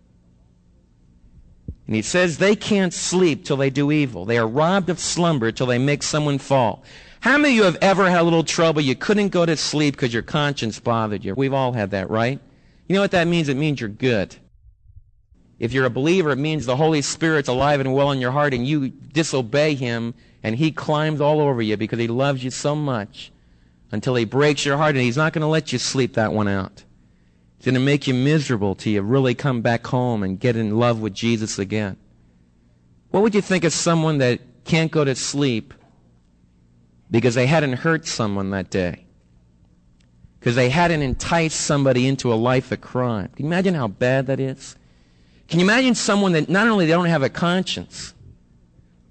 And 1.87 1.97
he 1.97 2.03
says 2.03 2.39
they 2.39 2.57
can't 2.57 2.95
sleep 2.95 3.45
till 3.45 3.57
they 3.57 3.69
do 3.69 3.91
evil. 3.91 4.25
They 4.25 4.39
are 4.39 4.47
robbed 4.47 4.89
of 4.89 5.01
slumber 5.01 5.51
till 5.51 5.67
they 5.67 5.79
make 5.79 6.03
someone 6.05 6.39
fall. 6.39 6.85
How 7.23 7.39
many 7.39 7.55
of 7.55 7.57
you 7.57 7.63
have 7.63 7.79
ever 7.81 8.11
had 8.11 8.23
a 8.23 8.25
little 8.25 8.43
trouble? 8.43 8.81
You 8.81 8.97
couldn't 8.97 9.29
go 9.29 9.47
to 9.47 9.57
sleep 9.57 9.95
because 9.95 10.13
your 10.13 10.25
conscience 10.25 10.81
bothered 10.81 11.25
you. 11.25 11.37
We've 11.37 11.53
all 11.53 11.73
had 11.73 11.93
that, 11.93 12.11
right? 12.11 12.41
You 12.89 12.97
know 12.97 13.01
what 13.01 13.13
that 13.13 13.29
means? 13.29 13.49
It 13.49 13.57
means 13.57 13.81
you're 13.81 13.89
good. 13.89 14.35
If 15.61 15.73
you're 15.73 15.85
a 15.85 15.91
believer, 15.91 16.31
it 16.33 16.39
means 16.39 16.67
the 16.67 16.75
Holy 16.75 17.01
Spirit's 17.01 17.49
alive 17.49 17.79
and 17.79 17.95
well 17.95 18.11
in 18.11 18.21
your 18.21 18.33
heart 18.33 18.55
and 18.55 18.67
you 18.67 18.89
disobey 18.89 19.77
Him 19.77 20.15
and 20.43 20.57
He 20.57 20.73
climbs 20.73 21.21
all 21.21 21.41
over 21.41 21.63
you 21.63 21.77
because 21.77 22.01
He 22.01 22.09
loves 22.09 22.43
you 22.43 22.51
so 22.51 22.75
much 22.75 23.31
until 23.93 24.17
He 24.17 24.25
breaks 24.25 24.65
your 24.65 24.77
heart 24.77 24.97
and 24.97 25.05
He's 25.05 25.17
not 25.17 25.33
going 25.33 25.43
to 25.43 25.47
let 25.47 25.73
you 25.73 25.79
sleep 25.79 26.15
that 26.15 26.33
one 26.33 26.49
out. 26.49 26.83
It's 27.59 27.67
going 27.67 27.75
to 27.75 27.81
make 27.81 28.09
you 28.09 28.15
miserable 28.15 28.75
till 28.75 28.95
you 28.95 29.03
really 29.03 29.37
come 29.37 29.63
back 29.63 29.87
home 29.87 30.25
and 30.25 30.41
get 30.41 30.57
in 30.57 30.77
love 30.77 31.01
with 31.01 31.15
Jesus 31.15 31.61
again. 31.61 31.99
What 33.11 33.23
would 33.23 33.37
you 33.37 33.43
think 33.43 33.63
of 33.63 33.73
someone 33.73 34.19
that 34.19 34.41
can't 34.65 34.91
go 34.91 35.05
to 35.05 35.15
sleep 35.15 35.73
because 37.13 37.35
they 37.35 37.47
hadn't 37.47 37.75
hurt 37.75 38.07
someone 38.09 38.51
that 38.51 38.71
day. 38.71 39.05
Because 40.41 40.57
they 40.57 40.71
hadn't 40.71 41.03
enticed 41.03 41.61
somebody 41.61 42.09
into 42.09 42.33
a 42.33 42.35
life 42.35 42.73
of 42.73 42.81
crime. 42.81 43.29
Can 43.37 43.45
you 43.45 43.49
imagine 43.51 43.75
how 43.75 43.87
bad 43.87 44.27
that 44.27 44.41
is? 44.41 44.75
Can 45.47 45.61
you 45.61 45.67
imagine 45.67 45.95
someone 45.95 46.33
that 46.33 46.49
not 46.49 46.67
only 46.67 46.87
they 46.87 46.93
don't 46.93 47.05
have 47.05 47.23
a 47.23 47.29
conscience, 47.29 48.15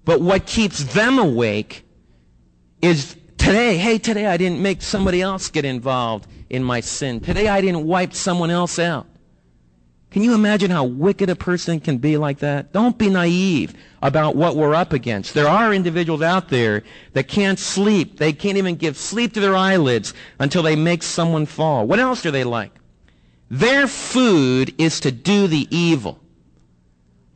but 0.04 0.20
what 0.20 0.48
keeps 0.48 0.84
them 0.96 1.20
awake 1.20 1.86
is 2.82 3.16
today, 3.38 3.78
hey, 3.78 4.00
today 4.00 4.26
I 4.26 4.36
didn't 4.36 4.62
make 4.62 4.82
somebody 4.82 5.22
else 5.22 5.50
get 5.50 5.64
involved 5.64 6.28
in 6.50 6.64
my 6.64 6.80
sin. 6.80 7.20
Today 7.20 7.48
I 7.48 7.62
didn't 7.62 7.86
wipe 7.86 8.14
someone 8.14 8.50
else 8.50 8.80
out. 8.80 9.06
Can 10.12 10.24
you 10.24 10.34
imagine 10.34 10.72
how 10.72 10.84
wicked 10.84 11.30
a 11.30 11.38
person 11.38 11.80
can 11.80 11.98
be 11.98 12.18
like 12.18 12.40
that? 12.40 12.74
Don't 12.74 12.98
be 12.98 13.10
naive 13.10 13.74
about 14.02 14.36
what 14.36 14.58
we're 14.58 14.76
up 14.76 14.92
against. 14.92 15.34
There 15.34 15.48
are 15.48 15.74
individuals 15.74 16.22
out 16.22 16.50
there 16.50 16.84
that 17.14 17.30
can't 17.30 17.58
sleep. 17.58 18.18
They 18.18 18.34
can't 18.34 18.58
even 18.58 18.76
give 18.76 18.98
sleep 18.98 19.34
to 19.34 19.40
their 19.40 19.56
eyelids 19.56 20.14
until 20.38 20.64
they 20.64 20.76
make 20.76 21.02
someone 21.02 21.46
fall. 21.46 21.88
What 21.88 22.00
else 22.00 22.26
are 22.26 22.32
they 22.32 22.44
like? 22.44 22.74
Their 23.50 23.88
food 23.88 24.76
is 24.78 25.00
to 25.00 25.12
do 25.12 25.48
the 25.48 25.66
evil. 25.76 26.20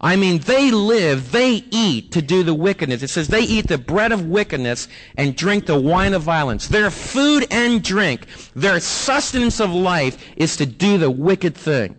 I 0.02 0.18
mean, 0.18 0.40
they 0.40 0.70
live, 0.70 1.32
they 1.32 1.64
eat 1.72 2.12
to 2.12 2.22
do 2.22 2.44
the 2.44 2.54
wickedness. 2.54 3.02
It 3.02 3.08
says 3.08 3.30
they 3.30 3.42
eat 3.42 3.68
the 3.68 3.78
bread 3.78 4.12
of 4.12 4.26
wickedness 4.26 4.90
and 5.16 5.34
drink 5.38 5.66
the 5.66 5.80
wine 5.80 6.14
of 6.14 6.24
violence. 6.24 6.68
Their 6.68 6.92
food 6.92 7.48
and 7.50 7.82
drink, 7.82 8.28
their 8.54 8.82
sustenance 8.82 9.62
of 9.62 9.72
life 9.72 10.22
is 10.36 10.58
to 10.58 10.66
do 10.66 10.98
the 10.98 11.10
wicked 11.10 11.56
thing. 11.56 11.96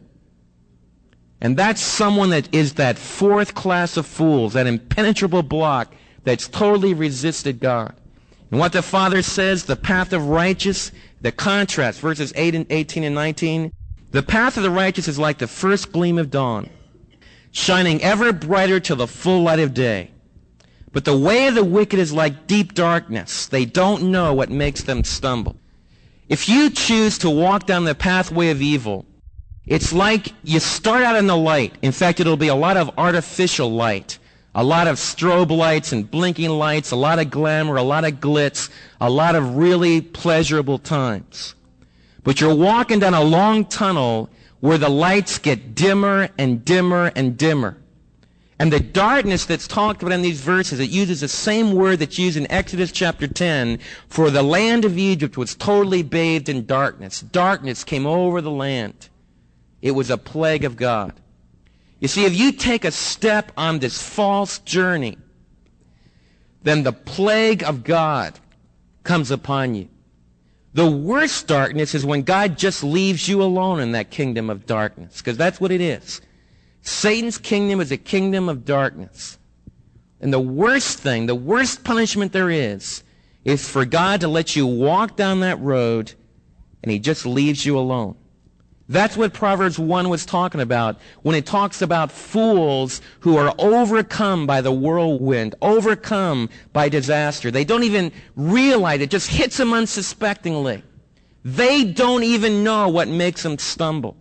And 1.41 1.57
that's 1.57 1.81
someone 1.81 2.31
that 2.31 2.53
is 2.55 2.75
that 2.75 2.99
fourth 2.99 3.55
class 3.55 3.97
of 3.97 4.07
fools, 4.07 4.55
that 4.55 4.67
impenetrable 4.67 5.43
block 5.43 5.95
that's 6.25 6.49
totally 6.49 6.95
resisted 6.95 7.61
God. 7.61 7.95
And 8.51 8.59
what 8.61 8.73
the 8.73 8.83
Father 8.83 9.23
says, 9.23 9.65
the 9.65 9.77
path 9.77 10.13
of 10.13 10.29
righteous, 10.29 10.93
the 11.21 11.33
contrast, 11.33 12.01
verses 12.01 12.33
8 12.37 12.55
and 12.55 12.67
18 12.71 13.05
and 13.05 13.15
19. 13.15 13.73
The 14.13 14.23
path 14.23 14.57
of 14.57 14.63
the 14.63 14.71
righteous 14.71 15.09
is 15.09 15.19
like 15.19 15.39
the 15.39 15.47
first 15.47 15.93
gleam 15.93 16.17
of 16.17 16.31
dawn, 16.31 16.71
shining 17.51 18.03
ever 18.03 18.33
brighter 18.33 18.81
till 18.81 18.97
the 18.97 19.07
full 19.07 19.43
light 19.43 19.59
of 19.59 19.75
day. 19.75 20.11
But 20.93 21.05
the 21.05 21.17
way 21.17 21.49
of 21.49 21.55
the 21.55 21.65
wicked 21.65 21.99
is 21.99 22.13
like 22.13 22.47
deep 22.47 22.73
darkness. 22.73 23.47
They 23.47 23.67
don't 23.67 24.05
know 24.05 24.33
what 24.33 24.49
makes 24.49 24.85
them 24.85 25.05
stumble. 25.05 25.57
If 26.29 26.49
you 26.49 26.71
choose 26.71 27.19
to 27.19 27.29
walk 27.29 27.67
down 27.67 27.85
the 27.85 27.95
pathway 27.95 28.51
of 28.51 28.63
evil, 28.63 29.05
it's 29.67 29.93
like 29.93 30.33
you 30.45 30.61
start 30.61 31.03
out 31.03 31.17
in 31.17 31.27
the 31.27 31.37
light. 31.37 31.75
In 31.83 31.93
fact, 31.93 32.21
it'll 32.21 32.37
be 32.37 32.49
a 32.49 32.55
lot 32.55 32.77
of 32.77 32.91
artificial 32.97 33.71
light. 33.71 34.19
A 34.55 34.65
lot 34.65 34.87
of 34.87 34.97
strobe 34.97 35.51
lights 35.51 35.93
and 35.93 36.11
blinking 36.11 36.49
lights, 36.49 36.91
a 36.91 36.97
lot 36.97 37.19
of 37.19 37.31
glamour, 37.31 37.77
a 37.77 37.83
lot 37.83 38.05
of 38.05 38.15
glitz, 38.21 38.71
a 39.01 39.11
lot 39.11 39.35
of 39.35 39.57
really 39.57 40.01
pleasurable 40.01 40.79
times. 40.79 41.55
But 42.25 42.41
you're 42.41 42.55
walking 42.55 43.01
down 43.01 43.13
a 43.13 43.23
long 43.23 43.67
tunnel 43.67 44.31
where 44.61 44.79
the 44.79 44.89
lights 44.89 45.39
get 45.39 45.75
dimmer 45.75 46.31
and 46.39 46.65
dimmer 46.65 47.13
and 47.15 47.37
dimmer. 47.37 47.77
And 48.59 48.73
the 48.73 48.81
darkness 48.81 49.45
that's 49.45 49.69
talked 49.69 50.01
about 50.01 50.15
in 50.15 50.23
these 50.23 50.41
verses, 50.41 50.81
it 50.81 50.89
uses 50.89 51.21
the 51.21 51.29
same 51.29 51.73
word 51.73 51.99
that's 51.99 52.19
used 52.19 52.39
in 52.39 52.51
Exodus 52.51 52.91
chapter 52.91 53.27
10 53.27 53.79
for 54.09 54.31
the 54.31 54.43
land 54.43 54.87
of 54.87 54.97
Egypt 54.97 55.37
was 55.37 55.55
totally 55.55 56.03
bathed 56.03 56.49
in 56.49 56.65
darkness. 56.65 57.21
Darkness 57.21 57.85
came 57.85 58.07
over 58.07 58.41
the 58.41 58.51
land. 58.51 59.11
It 59.87 59.95
was 59.95 60.11
a 60.11 60.19
plague 60.19 60.65
of 60.65 60.75
God. 60.75 61.13
You 62.01 62.09
see, 62.09 62.25
if 62.25 62.35
you 62.35 62.51
take 62.51 62.85
a 62.85 62.91
step 62.91 63.53
on 63.57 63.79
this 63.79 64.03
false 64.03 64.59
journey, 64.59 65.17
then 66.65 66.83
the 66.83 66.93
plague 66.93 67.63
of 67.63 67.85
God 67.85 68.37
comes 69.05 69.31
upon 69.31 69.77
you. 69.77 69.89
The 70.75 70.91
worst 70.91 71.47
darkness 71.47 71.95
is 71.95 72.05
when 72.05 72.23
God 72.23 72.59
just 72.59 72.83
leaves 72.83 73.29
you 73.29 73.41
alone 73.41 73.79
in 73.79 73.93
that 73.93 74.11
kingdom 74.11 74.51
of 74.51 74.67
darkness, 74.67 75.19
because 75.19 75.37
that's 75.37 75.61
what 75.61 75.71
it 75.71 75.81
is. 75.81 76.21
Satan's 76.83 77.39
kingdom 77.39 77.81
is 77.81 77.93
a 77.93 77.97
kingdom 77.97 78.49
of 78.49 78.65
darkness. 78.65 79.39
And 80.21 80.33
the 80.33 80.41
worst 80.41 80.99
thing, 80.99 81.27
the 81.27 81.37
worst 81.37 81.85
punishment 81.85 82.33
there 82.33 82.51
is, 82.51 83.05
is 83.45 83.69
for 83.69 83.85
God 83.85 84.23
to 84.23 84.27
let 84.27 84.57
you 84.57 84.67
walk 84.67 85.15
down 85.15 85.41
that 85.41 85.61
road 85.61 86.15
and 86.83 86.91
he 86.91 86.99
just 86.99 87.25
leaves 87.25 87.65
you 87.65 87.79
alone. 87.79 88.17
That's 88.89 89.17
what 89.17 89.33
Proverbs 89.33 89.79
1 89.79 90.09
was 90.09 90.25
talking 90.25 90.61
about 90.61 90.99
when 91.23 91.35
it 91.35 91.45
talks 91.45 91.83
about 91.83 92.13
fools 92.13 93.01
who 93.21 93.37
are 93.37 93.53
overcome 93.59 94.47
by 94.47 94.61
the 94.61 94.71
whirlwind, 94.71 95.57
overcome 95.61 96.49
by 96.73 96.89
disaster. 96.89 97.51
They 97.51 97.65
don't 97.65 97.83
even 97.83 98.13
realize 98.37 99.01
it, 99.01 99.11
just 99.11 99.29
hits 99.29 99.57
them 99.57 99.73
unsuspectingly. 99.73 100.85
They 101.45 101.85
don't 101.85 102.23
even 102.23 102.63
know 102.63 102.89
what 102.89 103.09
makes 103.09 103.43
them 103.43 103.59
stumble. 103.59 104.17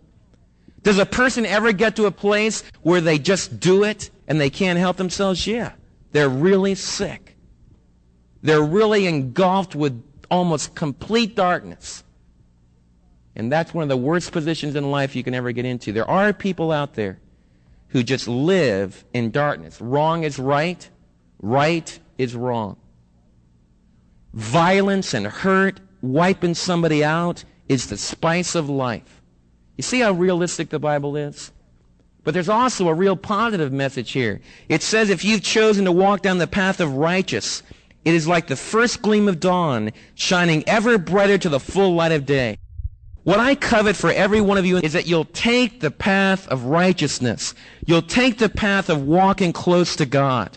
Does 0.82 0.98
a 0.98 1.06
person 1.06 1.46
ever 1.46 1.72
get 1.72 1.96
to 1.96 2.06
a 2.06 2.12
place 2.12 2.64
where 2.82 3.00
they 3.00 3.18
just 3.18 3.60
do 3.60 3.84
it 3.84 4.10
and 4.26 4.40
they 4.40 4.50
can't 4.50 4.78
help 4.78 4.96
themselves? 4.96 5.46
Yeah. 5.46 5.72
They're 6.12 6.28
really 6.28 6.74
sick. 6.74 7.36
They're 8.42 8.62
really 8.62 9.06
engulfed 9.06 9.74
with 9.74 10.02
almost 10.30 10.74
complete 10.74 11.34
darkness. 11.34 12.04
And 13.36 13.52
that's 13.52 13.74
one 13.74 13.82
of 13.82 13.88
the 13.90 13.96
worst 13.98 14.32
positions 14.32 14.74
in 14.74 14.90
life 14.90 15.14
you 15.14 15.22
can 15.22 15.34
ever 15.34 15.52
get 15.52 15.66
into. 15.66 15.92
There 15.92 16.10
are 16.10 16.32
people 16.32 16.72
out 16.72 16.94
there 16.94 17.18
who 17.88 18.02
just 18.02 18.26
live 18.26 19.04
in 19.12 19.30
darkness. 19.30 19.80
Wrong 19.80 20.24
is 20.24 20.38
right, 20.38 20.88
right 21.40 21.98
is 22.16 22.34
wrong. 22.34 22.78
Violence 24.32 25.12
and 25.12 25.26
hurt, 25.26 25.80
wiping 26.00 26.54
somebody 26.54 27.04
out, 27.04 27.44
is 27.68 27.88
the 27.88 27.98
spice 27.98 28.54
of 28.54 28.70
life. 28.70 29.20
You 29.76 29.82
see 29.82 30.00
how 30.00 30.12
realistic 30.12 30.70
the 30.70 30.78
Bible 30.78 31.16
is? 31.16 31.52
But 32.24 32.32
there's 32.32 32.48
also 32.48 32.88
a 32.88 32.94
real 32.94 33.16
positive 33.16 33.70
message 33.70 34.12
here. 34.12 34.40
It 34.68 34.82
says 34.82 35.10
if 35.10 35.24
you've 35.24 35.42
chosen 35.42 35.84
to 35.84 35.92
walk 35.92 36.22
down 36.22 36.38
the 36.38 36.46
path 36.46 36.80
of 36.80 36.94
righteous, 36.94 37.62
it 38.04 38.14
is 38.14 38.26
like 38.26 38.46
the 38.46 38.56
first 38.56 39.02
gleam 39.02 39.28
of 39.28 39.40
dawn, 39.40 39.92
shining 40.14 40.64
ever 40.66 40.96
brighter 40.96 41.38
to 41.38 41.48
the 41.48 41.60
full 41.60 41.94
light 41.94 42.12
of 42.12 42.24
day. 42.24 42.58
What 43.26 43.40
I 43.40 43.56
covet 43.56 43.96
for 43.96 44.12
every 44.12 44.40
one 44.40 44.56
of 44.56 44.64
you 44.64 44.76
is 44.76 44.92
that 44.92 45.08
you'll 45.08 45.24
take 45.24 45.80
the 45.80 45.90
path 45.90 46.46
of 46.46 46.66
righteousness. 46.66 47.56
You'll 47.84 48.00
take 48.00 48.38
the 48.38 48.48
path 48.48 48.88
of 48.88 49.02
walking 49.02 49.52
close 49.52 49.96
to 49.96 50.06
God. 50.06 50.56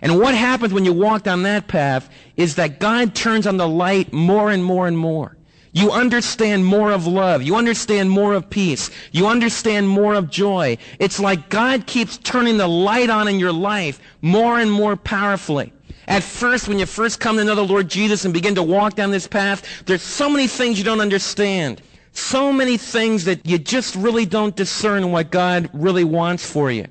And 0.00 0.20
what 0.20 0.32
happens 0.36 0.72
when 0.72 0.84
you 0.84 0.92
walk 0.92 1.24
down 1.24 1.42
that 1.42 1.66
path 1.66 2.08
is 2.36 2.54
that 2.54 2.78
God 2.78 3.16
turns 3.16 3.48
on 3.48 3.56
the 3.56 3.66
light 3.66 4.12
more 4.12 4.52
and 4.52 4.62
more 4.62 4.86
and 4.86 4.96
more. 4.96 5.36
You 5.72 5.90
understand 5.90 6.64
more 6.64 6.92
of 6.92 7.08
love. 7.08 7.42
You 7.42 7.56
understand 7.56 8.12
more 8.12 8.34
of 8.34 8.48
peace. 8.48 8.92
You 9.10 9.26
understand 9.26 9.88
more 9.88 10.14
of 10.14 10.30
joy. 10.30 10.78
It's 11.00 11.18
like 11.18 11.48
God 11.48 11.84
keeps 11.88 12.18
turning 12.18 12.58
the 12.58 12.68
light 12.68 13.10
on 13.10 13.26
in 13.26 13.40
your 13.40 13.52
life 13.52 13.98
more 14.22 14.60
and 14.60 14.70
more 14.70 14.94
powerfully. 14.94 15.72
At 16.06 16.22
first, 16.22 16.68
when 16.68 16.78
you 16.78 16.86
first 16.86 17.18
come 17.18 17.38
to 17.38 17.44
know 17.44 17.56
the 17.56 17.64
Lord 17.64 17.88
Jesus 17.88 18.24
and 18.24 18.32
begin 18.32 18.54
to 18.54 18.62
walk 18.62 18.94
down 18.94 19.10
this 19.10 19.26
path, 19.26 19.82
there's 19.86 20.00
so 20.00 20.30
many 20.30 20.46
things 20.46 20.78
you 20.78 20.84
don't 20.84 21.00
understand. 21.00 21.82
So 22.14 22.52
many 22.52 22.76
things 22.76 23.24
that 23.24 23.44
you 23.44 23.58
just 23.58 23.96
really 23.96 24.24
don't 24.24 24.54
discern 24.54 25.10
what 25.10 25.30
God 25.32 25.68
really 25.72 26.04
wants 26.04 26.48
for 26.48 26.70
you. 26.70 26.86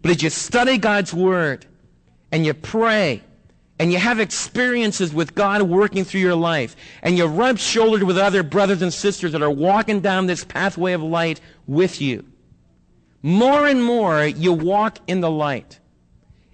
But 0.00 0.12
as 0.12 0.22
you 0.22 0.30
study 0.30 0.78
God's 0.78 1.12
Word 1.12 1.66
and 2.30 2.46
you 2.46 2.54
pray 2.54 3.22
and 3.80 3.92
you 3.92 3.98
have 3.98 4.20
experiences 4.20 5.12
with 5.12 5.34
God 5.34 5.62
working 5.62 6.04
through 6.04 6.20
your 6.20 6.36
life 6.36 6.76
and 7.02 7.18
you 7.18 7.26
rub 7.26 7.58
shoulders 7.58 8.04
with 8.04 8.18
other 8.18 8.44
brothers 8.44 8.80
and 8.80 8.94
sisters 8.94 9.32
that 9.32 9.42
are 9.42 9.50
walking 9.50 10.00
down 10.00 10.26
this 10.26 10.44
pathway 10.44 10.92
of 10.92 11.02
light 11.02 11.40
with 11.66 12.00
you, 12.00 12.24
more 13.20 13.66
and 13.66 13.84
more 13.84 14.24
you 14.24 14.52
walk 14.52 15.00
in 15.08 15.20
the 15.20 15.30
light. 15.30 15.80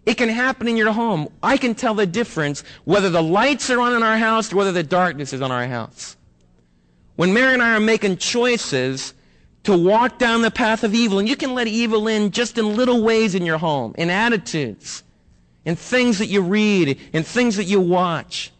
It 0.06 0.14
can 0.14 0.30
happen 0.30 0.66
in 0.66 0.78
your 0.78 0.92
home. 0.92 1.28
I 1.42 1.58
can 1.58 1.74
tell 1.74 1.94
the 1.94 2.06
difference 2.06 2.64
whether 2.84 3.10
the 3.10 3.22
lights 3.22 3.68
are 3.68 3.80
on 3.80 3.94
in 3.94 4.02
our 4.02 4.16
house 4.16 4.50
or 4.50 4.56
whether 4.56 4.72
the 4.72 4.82
darkness 4.82 5.34
is 5.34 5.42
on 5.42 5.52
our 5.52 5.66
house. 5.66 6.16
When 7.16 7.32
Mary 7.32 7.54
and 7.54 7.62
I 7.62 7.74
are 7.74 7.80
making 7.80 8.16
choices 8.16 9.14
to 9.64 9.76
walk 9.76 10.18
down 10.18 10.42
the 10.42 10.50
path 10.50 10.84
of 10.84 10.94
evil, 10.94 11.18
and 11.18 11.28
you 11.28 11.36
can 11.36 11.54
let 11.54 11.66
evil 11.66 12.08
in 12.08 12.30
just 12.30 12.58
in 12.58 12.76
little 12.76 13.02
ways 13.02 13.34
in 13.34 13.46
your 13.46 13.58
home, 13.58 13.94
in 13.96 14.10
attitudes, 14.10 15.02
in 15.64 15.76
things 15.76 16.18
that 16.18 16.26
you 16.26 16.42
read, 16.42 17.00
in 17.12 17.22
things 17.22 17.56
that 17.56 17.64
you 17.64 17.80
watch. 17.80 18.52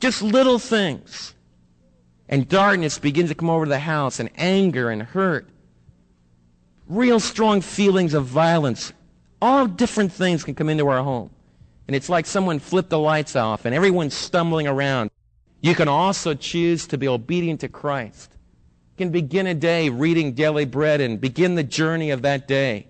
Just 0.00 0.22
little 0.22 0.58
things. 0.58 1.34
And 2.28 2.48
darkness 2.48 2.98
begins 2.98 3.30
to 3.30 3.34
come 3.34 3.50
over 3.50 3.66
the 3.66 3.78
house, 3.78 4.20
and 4.20 4.30
anger 4.36 4.90
and 4.90 5.02
hurt. 5.02 5.48
Real 6.88 7.20
strong 7.20 7.60
feelings 7.60 8.14
of 8.14 8.26
violence. 8.26 8.92
All 9.42 9.66
different 9.66 10.12
things 10.12 10.44
can 10.44 10.54
come 10.54 10.68
into 10.68 10.88
our 10.88 11.02
home. 11.02 11.30
And 11.86 11.94
it's 11.94 12.08
like 12.08 12.26
someone 12.26 12.58
flipped 12.58 12.90
the 12.90 12.98
lights 12.98 13.36
off, 13.36 13.64
and 13.64 13.74
everyone's 13.74 14.14
stumbling 14.14 14.66
around. 14.66 15.10
You 15.66 15.74
can 15.74 15.88
also 15.88 16.32
choose 16.34 16.86
to 16.86 16.96
be 16.96 17.08
obedient 17.08 17.58
to 17.62 17.68
Christ. 17.68 18.30
You 18.92 19.04
can 19.04 19.10
begin 19.10 19.48
a 19.48 19.54
day 19.54 19.88
reading 19.88 20.34
daily 20.34 20.64
bread 20.64 21.00
and 21.00 21.20
begin 21.20 21.56
the 21.56 21.64
journey 21.64 22.12
of 22.12 22.22
that 22.22 22.46
day 22.46 22.86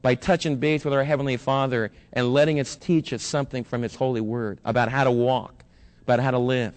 by 0.00 0.14
touching 0.14 0.56
base 0.56 0.82
with 0.82 0.94
our 0.94 1.04
Heavenly 1.04 1.36
Father 1.36 1.92
and 2.14 2.32
letting 2.32 2.58
us 2.58 2.74
teach 2.74 3.12
us 3.12 3.22
something 3.22 3.64
from 3.64 3.82
His 3.82 3.94
holy 3.94 4.22
word 4.22 4.62
about 4.64 4.88
how 4.88 5.04
to 5.04 5.10
walk, 5.10 5.62
about 6.04 6.20
how 6.20 6.30
to 6.30 6.38
live. 6.38 6.72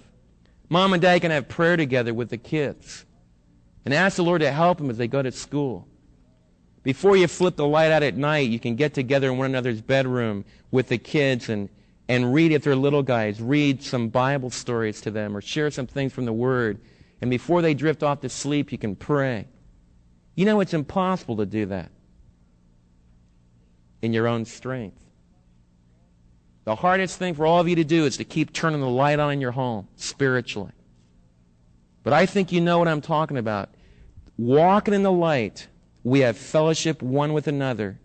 Mom 0.67 0.91
and 0.91 1.01
dad 1.01 1.21
can 1.21 1.31
have 1.31 1.47
prayer 1.47 1.77
together 1.77 2.13
with 2.13 2.27
the 2.27 2.37
kids 2.37 3.05
and 3.85 3.93
ask 3.93 4.17
the 4.17 4.23
Lord 4.23 4.41
to 4.41 4.51
help 4.51 4.79
them 4.79 4.89
as 4.89 4.97
they 4.97 5.07
go 5.07 5.21
to 5.21 5.31
school. 5.31 5.87
Before 6.83 7.15
you 7.15 7.29
flip 7.29 7.55
the 7.55 7.65
light 7.65 7.93
out 7.93 8.03
at 8.03 8.17
night, 8.17 8.49
you 8.49 8.59
can 8.59 8.75
get 8.75 8.93
together 8.93 9.31
in 9.31 9.37
one 9.37 9.51
another's 9.51 9.81
bedroom 9.81 10.43
with 10.69 10.89
the 10.89 10.97
kids 10.97 11.47
and 11.47 11.69
and 12.09 12.33
read, 12.33 12.51
if 12.51 12.63
they're 12.63 12.75
little 12.75 13.03
guys, 13.03 13.39
read 13.39 13.83
some 13.83 14.09
Bible 14.09 14.49
stories 14.49 14.99
to 15.01 15.11
them 15.11 15.37
or 15.37 15.41
share 15.41 15.69
some 15.69 15.85
things 15.85 16.11
from 16.11 16.25
the 16.25 16.33
Word. 16.33 16.81
And 17.21 17.29
before 17.29 17.61
they 17.61 17.75
drift 17.75 18.01
off 18.01 18.21
to 18.21 18.29
sleep, 18.29 18.71
you 18.71 18.79
can 18.79 18.95
pray. 18.95 19.47
You 20.35 20.45
know, 20.45 20.59
it's 20.59 20.73
impossible 20.73 21.37
to 21.37 21.45
do 21.45 21.67
that 21.67 21.91
in 24.01 24.11
your 24.11 24.27
own 24.27 24.45
strength. 24.45 25.05
The 26.65 26.75
hardest 26.75 27.19
thing 27.19 27.35
for 27.35 27.45
all 27.45 27.59
of 27.59 27.67
you 27.67 27.75
to 27.75 27.83
do 27.83 28.05
is 28.05 28.17
to 28.17 28.23
keep 28.23 28.53
turning 28.53 28.81
the 28.81 28.87
light 28.87 29.19
on 29.19 29.31
in 29.31 29.39
your 29.39 29.51
home 29.51 29.87
spiritually. 29.95 30.71
But 32.03 32.13
I 32.13 32.25
think 32.25 32.51
you 32.51 32.59
know 32.59 32.79
what 32.79 32.87
I'm 32.87 33.01
talking 33.01 33.37
about. 33.37 33.69
Walking 34.35 34.95
in 34.95 35.03
the 35.03 35.11
light, 35.11 35.67
we 36.03 36.21
have 36.21 36.37
fellowship 36.37 37.03
one 37.03 37.33
with 37.33 37.47
another 37.47 37.99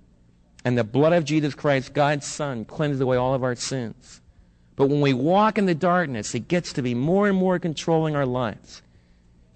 and 0.65 0.79
the 0.79 0.85
blood 0.85 1.13
of 1.13 1.25
Jesus 1.25 1.55
Christ, 1.55 1.93
God's 1.93 2.27
Son, 2.27 2.65
cleanses 2.65 3.01
away 3.01 3.17
all 3.17 3.35
of 3.35 3.45
our 3.45 3.55
sins. 3.55 4.23
But 4.77 4.89
when 4.89 5.01
we 5.01 5.13
walk 5.13 5.59
in 5.59 5.67
the 5.67 5.75
darkness, 5.75 6.35
it 6.35 6.49
gets 6.49 6.73
to 6.73 6.83
be 6.83 6.95
more 6.95 7.29
and 7.29 7.37
more 7.37 7.59
controlling 7.59 8.17
our 8.17 8.27
lives. 8.27 8.83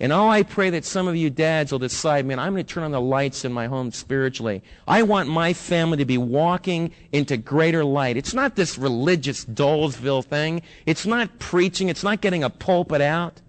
And 0.00 0.12
oh, 0.12 0.28
I 0.28 0.44
pray 0.44 0.70
that 0.70 0.84
some 0.84 1.08
of 1.08 1.16
you 1.16 1.28
dads 1.28 1.72
will 1.72 1.80
decide, 1.80 2.24
man, 2.24 2.38
I'm 2.38 2.52
going 2.52 2.64
to 2.64 2.72
turn 2.72 2.84
on 2.84 2.92
the 2.92 3.00
lights 3.00 3.44
in 3.44 3.52
my 3.52 3.66
home 3.66 3.90
spiritually. 3.90 4.62
I 4.86 5.02
want 5.02 5.28
my 5.28 5.54
family 5.54 5.96
to 5.96 6.04
be 6.04 6.18
walking 6.18 6.92
into 7.10 7.36
greater 7.36 7.84
light. 7.84 8.16
It's 8.16 8.34
not 8.34 8.54
this 8.54 8.78
religious 8.78 9.44
Dolesville 9.44 10.24
thing. 10.24 10.62
It's 10.86 11.04
not 11.04 11.40
preaching. 11.40 11.88
It's 11.88 12.04
not 12.04 12.20
getting 12.20 12.44
a 12.44 12.50
pulpit 12.50 13.00
out. 13.00 13.40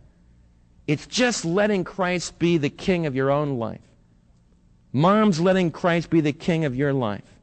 It's 0.88 1.06
just 1.06 1.46
letting 1.46 1.84
Christ 1.84 2.40
be 2.40 2.58
the 2.58 2.72
king 2.72 3.06
of 3.06 3.16
your 3.16 3.30
own 3.30 3.60
life. 3.60 3.82
Mom's 4.92 5.40
letting 5.40 5.70
Christ 5.70 6.10
be 6.10 6.22
the 6.22 6.34
king 6.34 6.66
of 6.66 6.76
your 6.76 6.94
life 6.94 7.39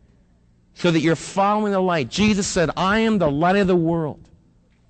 so 0.76 0.90
that 0.90 1.00
you're 1.00 1.16
following 1.16 1.72
the 1.72 1.80
light. 1.80 2.10
Jesus 2.10 2.46
said, 2.46 2.70
I 2.76 3.00
am 3.00 3.18
the 3.18 3.30
light 3.30 3.56
of 3.56 3.66
the 3.66 3.74
world. 3.74 4.28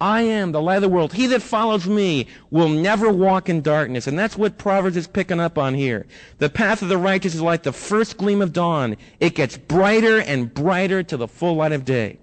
I 0.00 0.22
am 0.22 0.50
the 0.50 0.60
light 0.60 0.76
of 0.76 0.82
the 0.82 0.88
world. 0.88 1.14
He 1.14 1.26
that 1.28 1.40
follows 1.40 1.86
me 1.86 2.26
will 2.50 2.68
never 2.68 3.10
walk 3.10 3.48
in 3.48 3.62
darkness. 3.62 4.08
And 4.08 4.18
that's 4.18 4.36
what 4.36 4.58
Proverbs 4.58 4.96
is 4.96 5.06
picking 5.06 5.40
up 5.40 5.56
on 5.56 5.74
here. 5.74 6.04
The 6.38 6.50
path 6.50 6.82
of 6.82 6.88
the 6.88 6.98
righteous 6.98 7.36
is 7.36 7.40
like 7.40 7.62
the 7.62 7.72
first 7.72 8.16
gleam 8.16 8.42
of 8.42 8.52
dawn. 8.52 8.96
It 9.20 9.36
gets 9.36 9.56
brighter 9.56 10.20
and 10.20 10.52
brighter 10.52 11.04
to 11.04 11.16
the 11.16 11.28
full 11.28 11.54
light 11.54 11.72
of 11.72 11.84
day. 11.84 12.18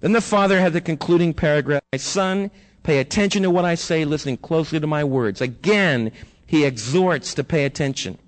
Then 0.00 0.12
the 0.12 0.20
father 0.20 0.60
has 0.60 0.72
the 0.72 0.80
concluding 0.80 1.32
paragraph. 1.32 1.82
My 1.92 1.98
son, 1.98 2.50
pay 2.82 2.98
attention 2.98 3.44
to 3.44 3.50
what 3.50 3.64
I 3.64 3.76
say, 3.76 4.04
listening 4.04 4.36
closely 4.36 4.80
to 4.80 4.86
my 4.86 5.04
words. 5.04 5.40
Again, 5.40 6.10
he 6.44 6.64
exhorts 6.64 7.34
to 7.34 7.44
pay 7.44 7.64
attention. 7.64 8.18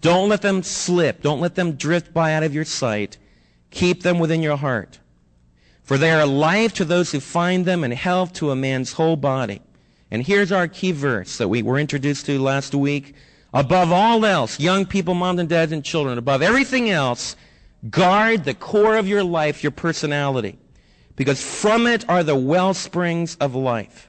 Don't 0.00 0.28
let 0.28 0.42
them 0.42 0.62
slip. 0.62 1.22
Don't 1.22 1.40
let 1.40 1.56
them 1.56 1.72
drift 1.72 2.14
by 2.14 2.34
out 2.34 2.44
of 2.44 2.54
your 2.54 2.64
sight. 2.64 3.18
Keep 3.74 4.04
them 4.04 4.20
within 4.20 4.40
your 4.40 4.56
heart. 4.56 5.00
For 5.82 5.98
they 5.98 6.12
are 6.12 6.24
life 6.24 6.72
to 6.74 6.84
those 6.84 7.10
who 7.10 7.18
find 7.18 7.66
them 7.66 7.82
and 7.82 7.92
health 7.92 8.32
to 8.34 8.52
a 8.52 8.56
man's 8.56 8.92
whole 8.92 9.16
body. 9.16 9.60
And 10.12 10.24
here's 10.24 10.52
our 10.52 10.68
key 10.68 10.92
verse 10.92 11.38
that 11.38 11.48
we 11.48 11.60
were 11.60 11.78
introduced 11.78 12.24
to 12.26 12.38
last 12.40 12.74
week. 12.74 13.14
Above 13.52 13.90
all 13.90 14.24
else, 14.24 14.60
young 14.60 14.86
people, 14.86 15.14
moms 15.14 15.40
and 15.40 15.48
dads 15.48 15.72
and 15.72 15.84
children, 15.84 16.18
above 16.18 16.40
everything 16.40 16.88
else, 16.88 17.34
guard 17.90 18.44
the 18.44 18.54
core 18.54 18.96
of 18.96 19.08
your 19.08 19.24
life, 19.24 19.64
your 19.64 19.72
personality. 19.72 20.56
Because 21.16 21.42
from 21.42 21.88
it 21.88 22.08
are 22.08 22.22
the 22.22 22.36
well 22.36 22.74
springs 22.74 23.36
of 23.36 23.56
life. 23.56 24.08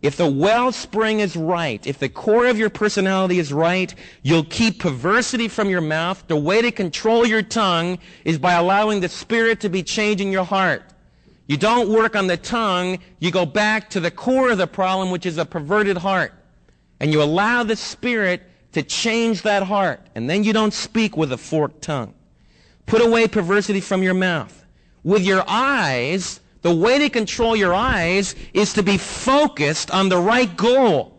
If 0.00 0.16
the 0.16 0.30
wellspring 0.30 1.20
is 1.20 1.36
right, 1.36 1.84
if 1.86 1.98
the 1.98 2.08
core 2.08 2.46
of 2.46 2.58
your 2.58 2.70
personality 2.70 3.38
is 3.38 3.52
right, 3.52 3.92
you'll 4.22 4.44
keep 4.44 4.78
perversity 4.78 5.48
from 5.48 5.68
your 5.68 5.80
mouth. 5.80 6.22
The 6.28 6.36
way 6.36 6.62
to 6.62 6.70
control 6.70 7.26
your 7.26 7.42
tongue 7.42 7.98
is 8.24 8.38
by 8.38 8.52
allowing 8.52 9.00
the 9.00 9.08
Spirit 9.08 9.60
to 9.60 9.68
be 9.68 9.82
changing 9.82 10.30
your 10.30 10.44
heart. 10.44 10.84
You 11.48 11.56
don't 11.56 11.88
work 11.88 12.14
on 12.14 12.26
the 12.26 12.36
tongue, 12.36 12.98
you 13.18 13.30
go 13.30 13.46
back 13.46 13.90
to 13.90 14.00
the 14.00 14.10
core 14.10 14.50
of 14.50 14.58
the 14.58 14.66
problem, 14.66 15.10
which 15.10 15.26
is 15.26 15.38
a 15.38 15.46
perverted 15.46 15.96
heart. 15.96 16.32
And 17.00 17.10
you 17.10 17.22
allow 17.22 17.62
the 17.64 17.76
Spirit 17.76 18.42
to 18.72 18.82
change 18.82 19.42
that 19.42 19.64
heart. 19.64 20.06
And 20.14 20.28
then 20.28 20.44
you 20.44 20.52
don't 20.52 20.74
speak 20.74 21.16
with 21.16 21.32
a 21.32 21.38
forked 21.38 21.82
tongue. 21.82 22.14
Put 22.86 23.02
away 23.02 23.26
perversity 23.26 23.80
from 23.80 24.02
your 24.02 24.14
mouth. 24.14 24.64
With 25.02 25.22
your 25.24 25.42
eyes, 25.48 26.40
the 26.68 26.74
way 26.74 26.98
to 26.98 27.08
control 27.08 27.56
your 27.56 27.72
eyes 27.72 28.34
is 28.52 28.74
to 28.74 28.82
be 28.82 28.98
focused 28.98 29.90
on 29.90 30.10
the 30.10 30.18
right 30.18 30.54
goal. 30.54 31.18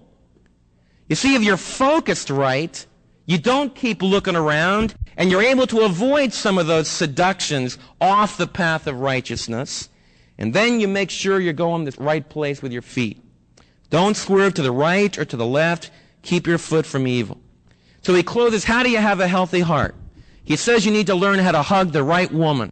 You 1.07 1.15
see, 1.15 1.33
if 1.33 1.41
you're 1.41 1.57
focused 1.57 2.29
right, 2.29 2.85
you 3.25 3.39
don't 3.39 3.73
keep 3.73 4.03
looking 4.03 4.35
around 4.35 4.93
and 5.17 5.31
you're 5.31 5.41
able 5.41 5.65
to 5.65 5.81
avoid 5.81 6.33
some 6.33 6.59
of 6.59 6.67
those 6.67 6.87
seductions 6.87 7.79
off 7.99 8.37
the 8.37 8.45
path 8.45 8.85
of 8.85 8.99
righteousness. 8.99 9.89
And 10.37 10.53
then 10.53 10.79
you 10.79 10.87
make 10.87 11.09
sure 11.09 11.39
you're 11.39 11.51
going 11.51 11.85
the 11.85 11.95
right 11.97 12.29
place 12.29 12.61
with 12.61 12.71
your 12.71 12.83
feet. 12.83 13.19
Don't 13.89 14.15
swerve 14.15 14.53
to 14.53 14.61
the 14.61 14.71
right 14.71 15.17
or 15.17 15.25
to 15.25 15.35
the 15.35 15.47
left. 15.47 15.89
keep 16.21 16.45
your 16.45 16.59
foot 16.59 16.85
from 16.85 17.07
evil. 17.07 17.39
So 18.03 18.13
he 18.13 18.21
closes, 18.21 18.65
how 18.65 18.83
do 18.83 18.91
you 18.91 18.99
have 18.99 19.19
a 19.19 19.27
healthy 19.27 19.61
heart? 19.61 19.95
He 20.43 20.57
says 20.57 20.85
you 20.85 20.91
need 20.91 21.07
to 21.07 21.15
learn 21.15 21.39
how 21.39 21.53
to 21.53 21.63
hug 21.63 21.91
the 21.91 22.03
right 22.03 22.31
woman. 22.31 22.71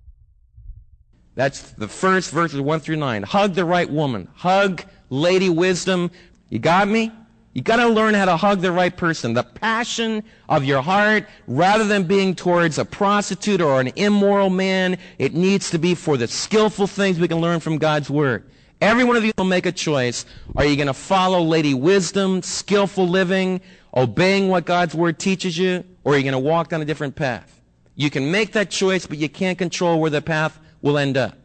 That's 1.37 1.61
the 1.73 1.87
first 1.87 2.31
verses 2.31 2.59
1 2.59 2.79
through 2.79 2.95
9. 2.95 3.21
Hug 3.21 3.53
the 3.53 3.63
right 3.63 3.87
woman. 3.87 4.27
Hug 4.33 4.83
Lady 5.11 5.49
Wisdom. 5.49 6.09
You 6.49 6.57
got 6.57 6.87
me? 6.87 7.11
You 7.53 7.61
got 7.61 7.75
to 7.75 7.87
learn 7.87 8.15
how 8.15 8.25
to 8.25 8.35
hug 8.35 8.61
the 8.61 8.71
right 8.71 8.95
person. 8.97 9.35
The 9.35 9.43
passion 9.43 10.23
of 10.49 10.63
your 10.63 10.81
heart, 10.81 11.27
rather 11.45 11.83
than 11.83 12.05
being 12.05 12.33
towards 12.33 12.79
a 12.79 12.85
prostitute 12.85 13.61
or 13.61 13.79
an 13.79 13.91
immoral 13.95 14.49
man, 14.49 14.97
it 15.19 15.35
needs 15.35 15.69
to 15.69 15.77
be 15.77 15.93
for 15.93 16.17
the 16.17 16.27
skillful 16.27 16.87
things 16.87 17.19
we 17.19 17.27
can 17.27 17.39
learn 17.39 17.59
from 17.59 17.77
God's 17.77 18.09
Word. 18.09 18.49
Every 18.81 19.03
one 19.03 19.15
of 19.15 19.23
you 19.23 19.31
will 19.37 19.45
make 19.45 19.67
a 19.67 19.71
choice. 19.71 20.25
Are 20.55 20.65
you 20.65 20.75
going 20.75 20.87
to 20.87 20.93
follow 20.93 21.43
Lady 21.43 21.75
Wisdom, 21.75 22.41
skillful 22.41 23.07
living, 23.07 23.61
obeying 23.95 24.47
what 24.47 24.65
God's 24.65 24.95
Word 24.95 25.19
teaches 25.19 25.55
you, 25.55 25.83
or 26.03 26.15
are 26.15 26.17
you 26.17 26.23
going 26.23 26.33
to 26.33 26.39
walk 26.39 26.69
down 26.69 26.81
a 26.81 26.85
different 26.85 27.15
path? 27.15 27.61
You 27.93 28.09
can 28.09 28.31
make 28.31 28.53
that 28.53 28.71
choice, 28.71 29.05
but 29.05 29.19
you 29.19 29.29
can't 29.29 29.59
control 29.59 30.01
where 30.01 30.09
the 30.09 30.21
path 30.21 30.59
will 30.81 30.97
end 30.97 31.17
up. 31.17 31.37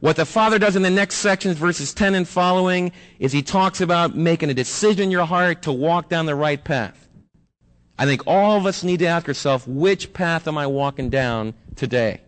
What 0.00 0.16
the 0.16 0.24
Father 0.24 0.58
does 0.58 0.76
in 0.76 0.82
the 0.82 0.90
next 0.90 1.16
sections, 1.16 1.58
verses 1.58 1.92
10 1.92 2.14
and 2.14 2.26
following, 2.26 2.92
is 3.18 3.32
he 3.32 3.42
talks 3.42 3.82
about 3.82 4.16
making 4.16 4.48
a 4.48 4.54
decision 4.54 5.04
in 5.04 5.10
your 5.10 5.26
heart 5.26 5.62
to 5.62 5.72
walk 5.72 6.08
down 6.08 6.24
the 6.24 6.34
right 6.34 6.62
path. 6.62 7.08
I 7.98 8.06
think 8.06 8.22
all 8.26 8.56
of 8.56 8.64
us 8.64 8.82
need 8.82 9.00
to 9.00 9.06
ask 9.06 9.28
ourselves, 9.28 9.66
which 9.66 10.14
path 10.14 10.48
am 10.48 10.56
I 10.56 10.66
walking 10.66 11.10
down 11.10 11.52
today? 11.76 12.22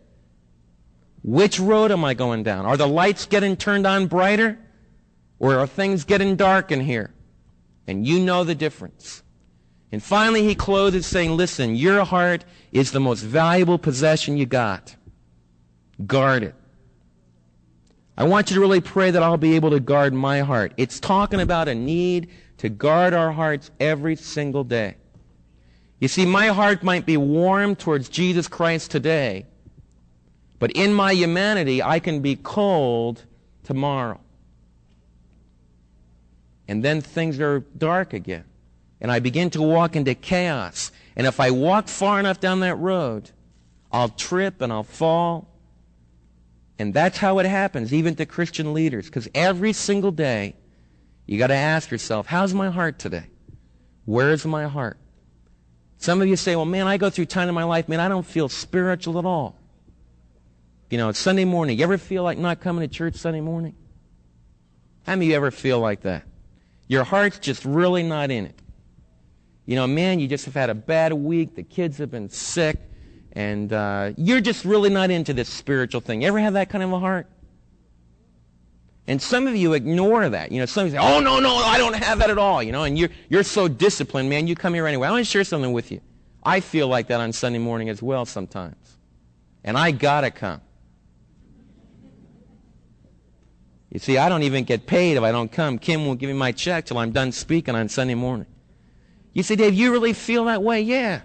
Which 1.23 1.59
road 1.59 1.91
am 1.91 2.05
I 2.05 2.13
going 2.13 2.43
down? 2.43 2.67
Are 2.67 2.77
the 2.77 2.87
lights 2.87 3.25
getting 3.25 3.57
turned 3.57 3.87
on 3.87 4.07
brighter? 4.07 4.59
Or 5.39 5.59
are 5.59 5.67
things 5.67 6.05
getting 6.05 6.37
dark 6.37 6.71
in 6.71 6.81
here? 6.81 7.15
And 7.87 8.07
you 8.07 8.21
know 8.21 8.45
the 8.45 8.55
difference. 8.55 9.23
And 9.91 10.03
finally, 10.03 10.45
he 10.45 10.55
closes 10.55 11.07
saying, 11.07 11.37
listen, 11.37 11.75
your 11.75 12.05
heart 12.05 12.45
is 12.71 12.93
the 12.93 13.01
most 13.01 13.23
valuable 13.23 13.79
possession 13.79 14.37
you 14.37 14.47
got. 14.47 14.95
Guard 16.07 16.43
it. 16.43 16.55
I 18.17 18.25
want 18.25 18.51
you 18.51 18.55
to 18.55 18.61
really 18.61 18.81
pray 18.81 19.11
that 19.11 19.23
I'll 19.23 19.37
be 19.37 19.57
able 19.57 19.71
to 19.71 19.81
guard 19.81 20.13
my 20.13 20.41
heart. 20.41 20.75
It's 20.77 21.01
talking 21.01 21.41
about 21.41 21.69
a 21.69 21.75
need 21.75 22.29
to 22.59 22.69
guard 22.69 23.15
our 23.15 23.33
hearts 23.33 23.71
every 23.81 24.17
single 24.17 24.65
day. 24.65 24.97
You 25.99 26.09
see, 26.09 26.27
my 26.27 26.49
heart 26.49 26.83
might 26.83 27.07
be 27.07 27.17
warm 27.17 27.77
towards 27.77 28.09
Jesus 28.09 28.49
Christ 28.49 28.91
today, 28.91 29.47
but 30.59 30.73
in 30.73 30.93
my 30.93 31.13
humanity, 31.13 31.83
I 31.83 32.01
can 32.01 32.21
be 32.21 32.37
cold 32.37 33.25
tomorrow. 33.63 34.21
And 36.69 36.85
then 36.85 37.01
things 37.01 37.41
are 37.41 37.61
dark 37.77 38.13
again. 38.13 38.45
And 39.01 39.11
I 39.11 39.19
begin 39.19 39.51
to 39.51 39.63
walk 39.63 39.97
into 39.97 40.15
chaos. 40.15 40.93
And 41.17 41.27
if 41.27 41.41
I 41.41 41.51
walk 41.51 41.89
far 41.89 42.21
enough 42.21 42.41
down 42.41 42.61
that 42.61 42.77
road, 42.77 43.31
I'll 43.91 44.09
trip 44.09 44.61
and 44.61 44.73
I'll 44.73 44.85
fall 44.85 45.49
and 46.79 46.95
that's 46.95 47.19
how 47.19 47.39
it 47.39 47.47
happens, 47.47 47.93
even 47.93 48.15
to 48.17 48.27
Christian 48.27 48.73
leaders. 48.73 49.07
Because 49.07 49.29
every 49.35 49.73
single 49.73 50.11
day, 50.11 50.55
you 51.27 51.39
got 51.39 51.49
to 51.49 51.55
ask 51.55 51.91
yourself, 51.91 52.27
how's 52.27 52.55
my 52.55 52.71
heart 52.71 52.99
today? 52.99 53.27
Where's 54.05 54.45
my 54.45 54.67
heart? 54.67 54.99
Some 55.99 56.21
of 56.21 56.27
you 56.27 56.37
say, 56.37 56.57
well, 56.57 56.65
man, 56.65 56.89
I 56.89 56.97
go 56.97 57.11
through 57.11 57.27
time 57.27 57.49
in 57.49 57.55
my 57.55 57.65
life, 57.65 57.89
man, 57.89 58.01
I 58.01 58.09
don't 58.09 58.27
feel 58.27 58.49
spiritual 58.49 59.19
at 59.19 59.25
all. 59.25 59.57
You 60.91 60.99
know, 60.99 61.09
it's 61.09 61.19
Sunday 61.19 61.45
morning. 61.45 61.79
You 61.79 61.85
ever 61.85 61.99
feel 61.99 62.23
like 62.23 62.39
not 62.39 62.61
coming 62.61 62.87
to 62.87 62.95
church 62.95 63.15
Sunday 63.15 63.41
morning? 63.41 63.75
How 65.07 65.13
many 65.13 65.27
of 65.27 65.31
you 65.31 65.37
ever 65.37 65.51
feel 65.51 65.79
like 65.79 66.03
that? 66.03 66.25
Your 66.89 67.05
heart's 67.05 67.39
just 67.39 67.65
really 67.65 68.03
not 68.03 68.31
in 68.31 68.47
it. 68.47 68.59
You 69.65 69.77
know, 69.77 69.87
man, 69.87 70.21
you 70.21 70.29
just 70.29 70.45
have 70.47 70.55
had 70.55 70.71
a 70.71 70.75
bad 70.75 71.13
week. 71.13 71.55
The 71.55 71.63
kids 71.63 71.99
have 71.99 72.11
been 72.11 72.29
sick 72.29 72.79
and 73.33 73.73
uh, 73.73 74.13
you're 74.17 74.41
just 74.41 74.65
really 74.65 74.91
not 74.91 75.11
into 75.11 75.33
this 75.33 75.49
spiritual 75.49 76.01
thing. 76.01 76.23
You 76.23 76.29
ever 76.29 76.39
have 76.39 76.53
that 76.55 76.69
kind 76.69 76.85
of 76.85 76.93
a 76.93 76.99
heart? 76.99 77.27
And 79.07 79.21
some 79.21 79.47
of 79.47 79.57
you 79.57 79.73
ignore 79.73 80.29
that. 80.29 80.53
You 80.53 80.61
know, 80.61 80.67
some 80.67 80.87
of 80.87 80.93
you 80.93 80.99
say, 80.99 81.05
oh, 81.05 81.19
no, 81.21 81.41
no, 81.41 81.57
I 81.57 81.77
don't 81.79 81.97
have 81.97 82.21
that 82.21 82.31
at 82.31 82.39
all. 82.39 82.63
You 82.63 82.73
know, 82.73 82.85
and 82.85 82.97
you're, 82.97 83.09
you're 83.29 83.43
so 83.43 83.67
disciplined, 83.67 84.31
man, 84.31 84.47
you 84.47 84.55
come 84.55 84.75
here 84.75 84.87
anyway. 84.87 85.09
I 85.09 85.11
want 85.11 85.25
to 85.25 85.31
share 85.31 85.45
something 85.45 85.73
with 85.73 85.91
you. 85.91 86.01
I 86.43 86.61
feel 86.61 86.89
like 86.89 87.09
that 87.09 87.21
on 87.21 87.33
Sunday 87.33 87.59
morning 87.59 87.89
as 87.89 88.03
well 88.03 88.25
sometimes. 88.27 88.77
And 89.65 89.77
I 89.77 89.91
got 89.91 90.23
to 90.23 90.31
come. 90.31 90.61
You 93.91 93.99
see, 93.99 94.19
I 94.19 94.29
don't 94.29 94.43
even 94.43 94.65
get 94.65 94.87
paid 94.87 95.17
if 95.17 95.23
I 95.23 95.33
don't 95.33 95.53
come. 95.53 95.79
Kim 95.79 96.07
won't 96.07 96.19
give 96.19 96.29
me 96.29 96.35
my 96.35 96.53
check 96.53 96.87
till 96.87 96.99
I'm 96.99 97.13
done 97.13 97.33
speaking 97.33 97.75
on 97.75 97.89
Sunday 97.89 98.15
morning. 98.15 98.47
You 99.33 99.43
say, 99.43 99.57
Dave, 99.57 99.75
you 99.75 99.93
really 99.93 100.13
feel 100.13 100.47
that 100.47 100.63
way? 100.63 100.81
Yeah. 100.81 101.23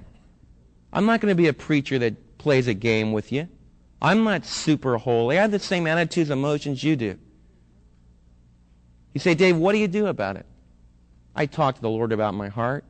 I'm 0.92 1.06
not 1.06 1.22
going 1.22 1.32
to 1.32 1.36
be 1.36 1.48
a 1.48 1.54
preacher 1.54 2.00
that 2.00 2.38
plays 2.38 2.68
a 2.68 2.74
game 2.74 3.12
with 3.12 3.32
you. 3.32 3.48
I'm 4.02 4.24
not 4.24 4.46
super 4.46 4.98
holy. 4.98 5.38
I 5.38 5.42
have 5.42 5.52
the 5.52 5.60
same 5.60 5.88
attitudes 5.88 6.30
and 6.30 6.40
emotions 6.40 6.84
you 6.84 6.96
do. 6.96 7.18
You 9.14 9.20
say, 9.20 9.34
Dave, 9.34 9.58
what 9.58 9.74
do 9.74 9.80
you 9.80 9.88
do 9.88 10.08
about 10.08 10.36
it? 10.36 10.46
I 11.36 11.46
talk 11.46 11.76
to 11.76 11.82
the 11.82 11.90
Lord 11.90 12.12
about 12.12 12.34
my 12.34 12.50
heart. 12.50 12.84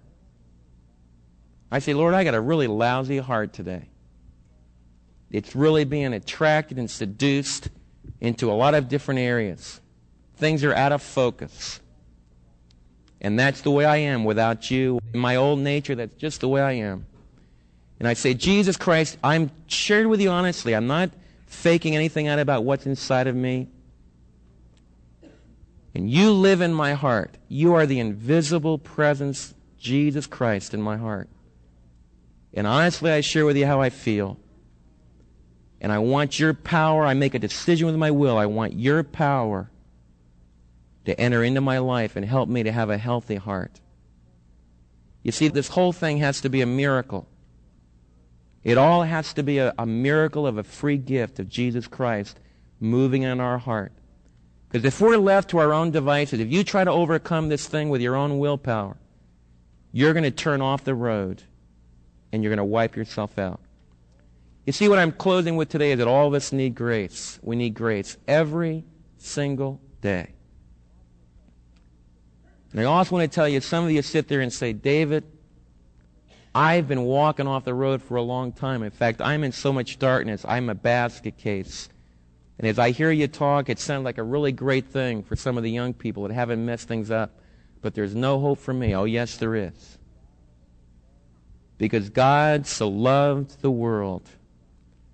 I 1.72 1.80
say, 1.80 1.94
Lord, 1.94 2.14
I 2.14 2.24
got 2.24 2.34
a 2.34 2.42
really 2.42 2.68
lousy 2.68 3.18
heart 3.18 3.54
today. 3.54 3.90
It's 5.32 5.56
really 5.56 5.84
being 5.84 6.14
attracted 6.14 6.78
and 6.78 6.90
seduced 6.90 7.70
into 8.22 8.52
a 8.52 8.54
lot 8.54 8.74
of 8.74 8.88
different 8.88 9.20
areas. 9.20 9.82
Things 10.38 10.64
are 10.64 10.74
out 10.74 10.92
of 10.92 11.02
focus. 11.02 11.82
And 13.20 13.38
that's 13.38 13.62
the 13.62 13.72
way 13.72 13.86
I 13.86 13.98
am 13.98 14.24
without 14.24 14.70
you. 14.70 15.00
In 15.14 15.20
my 15.20 15.36
old 15.36 15.60
nature, 15.60 15.96
that's 15.96 16.16
just 16.16 16.42
the 16.42 16.48
way 16.48 16.62
I 16.62 16.74
am. 16.74 17.06
And 18.00 18.08
I 18.08 18.14
say, 18.14 18.34
Jesus 18.34 18.78
Christ, 18.78 19.18
I'm 19.24 19.52
shared 19.68 20.08
with 20.08 20.22
you 20.22 20.30
honestly. 20.30 20.76
I'm 20.76 20.88
not 20.88 21.10
faking 21.48 21.96
anything 21.96 22.28
out 22.28 22.40
about 22.40 22.64
what's 22.64 22.86
inside 22.86 23.28
of 23.28 23.36
me. 23.36 23.68
And 25.96 26.10
you 26.10 26.32
live 26.32 26.62
in 26.62 26.74
my 26.74 26.94
heart. 26.94 27.38
You 27.48 27.74
are 27.74 27.88
the 27.88 28.00
invisible 28.00 28.78
presence, 28.78 29.56
Jesus 29.80 30.28
Christ, 30.28 30.76
in 30.76 30.82
my 30.82 30.98
heart. 30.98 31.28
And 32.54 32.68
honestly, 32.68 33.12
I 33.12 33.22
share 33.22 33.46
with 33.46 33.58
you 33.58 33.66
how 33.66 33.82
I 33.82 33.90
feel. 33.90 34.38
And 35.82 35.92
I 35.92 36.00
want 36.00 36.40
your 36.40 36.54
power. 36.54 37.06
I 37.06 37.14
make 37.14 37.34
a 37.34 37.40
decision 37.40 37.88
with 37.88 37.96
my 37.96 38.12
will. 38.12 38.38
I 38.38 38.46
want 38.46 38.74
your 38.74 39.04
power 39.04 39.72
to 41.06 41.20
enter 41.20 41.44
into 41.44 41.62
my 41.62 41.78
life 41.78 42.16
and 42.16 42.26
help 42.26 42.50
me 42.50 42.64
to 42.64 42.72
have 42.72 42.90
a 42.90 42.98
healthy 42.98 43.36
heart. 43.36 43.80
You 45.24 45.32
see, 45.32 45.48
this 45.48 45.70
whole 45.70 45.94
thing 45.94 46.18
has 46.18 46.42
to 46.42 46.50
be 46.50 46.62
a 46.62 46.66
miracle. 46.66 47.28
It 48.68 48.78
all 48.78 49.04
has 49.04 49.32
to 49.36 49.44
be 49.44 49.60
a, 49.60 49.74
a 49.80 49.86
miracle 49.86 50.46
of 50.46 50.58
a 50.58 50.64
free 50.64 50.98
gift 50.98 51.40
of 51.40 51.48
Jesus 51.48 51.88
Christ 51.88 52.38
moving 52.82 53.24
in 53.24 53.40
our 53.40 53.58
heart. 53.58 53.94
Because 54.68 54.84
if 54.84 55.00
we're 55.00 55.16
left 55.16 55.52
to 55.52 55.60
our 55.60 55.72
own 55.72 55.92
devices, 55.92 56.42
if 56.42 56.52
you 56.52 56.66
try 56.66 56.84
to 56.84 56.92
overcome 56.92 57.48
this 57.48 57.66
thing 57.66 57.88
with 57.88 58.02
your 58.02 58.18
own 58.18 58.40
willpower, 58.40 58.98
you're 59.94 60.12
going 60.12 60.26
to 60.26 60.32
turn 60.32 60.62
off 60.62 60.84
the 60.84 60.94
road 60.94 61.44
and 62.34 62.44
you're 62.44 62.50
going 62.50 62.58
to 62.58 62.66
wipe 62.66 62.98
yourself 62.98 63.40
out. 63.40 63.62
You 64.66 64.74
see, 64.74 64.90
what 64.90 65.00
I'm 65.00 65.14
closing 65.14 65.56
with 65.56 65.70
today 65.70 65.94
is 65.94 66.00
that 66.00 66.08
all 66.10 66.28
of 66.28 66.34
us 66.34 66.52
need 66.52 66.76
grace. 66.76 67.40
We 67.42 67.56
need 67.56 67.74
grace 67.74 68.18
every 68.28 68.84
single 69.16 69.80
day. 70.02 70.34
And 72.74 72.82
I 72.82 72.84
also 72.84 73.16
want 73.16 73.32
to 73.32 73.34
tell 73.34 73.48
you, 73.48 73.62
some 73.62 73.86
of 73.86 73.92
you 73.92 74.02
sit 74.02 74.28
there 74.28 74.42
and 74.42 74.52
say, 74.52 74.74
David, 74.74 75.24
I've 76.58 76.88
been 76.88 77.04
walking 77.04 77.46
off 77.46 77.66
the 77.66 77.74
road 77.76 78.02
for 78.02 78.16
a 78.16 78.22
long 78.24 78.52
time. 78.52 78.82
In 78.82 78.90
fact, 78.90 79.22
I'm 79.22 79.44
in 79.44 79.52
so 79.52 79.72
much 79.72 80.00
darkness, 80.00 80.44
I'm 80.44 80.72
a 80.72 80.76
basket 80.76 81.38
case. 81.38 81.88
And 82.58 82.68
as 82.68 82.80
I 82.80 82.90
hear 82.90 83.12
you 83.12 83.28
talk, 83.28 83.70
it 83.70 83.78
sounds 83.78 84.06
like 84.06 84.18
a 84.18 84.24
really 84.24 84.52
great 84.52 84.88
thing 84.88 85.22
for 85.22 85.36
some 85.36 85.56
of 85.58 85.64
the 85.64 85.70
young 85.70 85.94
people 85.94 86.24
that 86.24 86.34
haven't 86.34 86.66
messed 86.66 86.88
things 86.88 87.12
up. 87.12 87.40
But 87.84 87.94
there's 87.94 88.16
no 88.16 88.40
hope 88.40 88.58
for 88.58 88.74
me. 88.74 88.96
Oh, 88.96 89.04
yes, 89.04 89.38
there 89.38 89.54
is. 89.54 90.00
Because 91.78 92.10
God 92.10 92.66
so 92.66 92.88
loved 92.88 93.62
the 93.62 93.70
world 93.70 94.28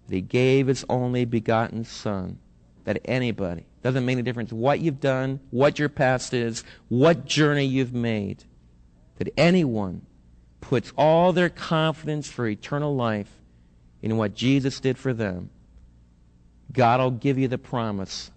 that 0.08 0.16
he 0.16 0.22
gave 0.22 0.68
his 0.68 0.86
only 0.88 1.26
begotten 1.26 1.84
Son, 1.84 2.40
that 2.86 3.02
anybody, 3.04 3.66
doesn't 3.82 4.06
make 4.06 4.14
any 4.14 4.22
difference 4.22 4.54
what 4.54 4.80
you've 4.80 5.02
done, 5.02 5.42
what 5.52 5.78
your 5.78 5.90
past 5.90 6.34
is, 6.34 6.64
what 6.88 7.26
journey 7.26 7.66
you've 7.66 7.94
made, 7.94 8.46
that 9.18 9.28
anyone 9.36 10.06
puts 10.64 10.94
all 10.98 11.34
their 11.34 11.50
confidence 11.50 12.30
for 12.30 12.48
eternal 12.48 12.96
life 12.96 13.30
in 14.02 14.16
what 14.16 14.34
Jesus 14.34 14.80
did 14.80 14.98
for 14.98 15.14
them, 15.14 15.50
God 16.72 17.02
will 17.02 17.12
give 17.12 17.38
you 17.38 17.50
the 17.50 17.58
promise 17.58 18.32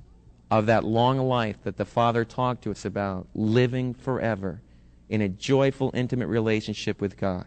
of 0.50 0.66
that 0.66 0.84
long 0.84 1.18
life 1.18 1.56
that 1.62 1.76
the 1.76 1.84
Father 1.84 2.24
talked 2.24 2.64
to 2.64 2.72
us 2.72 2.84
about, 2.84 3.28
living 3.34 3.94
forever 3.94 4.60
in 5.08 5.20
a 5.20 5.28
joyful, 5.28 5.92
intimate 5.94 6.26
relationship 6.26 7.00
with 7.00 7.16
God. 7.16 7.46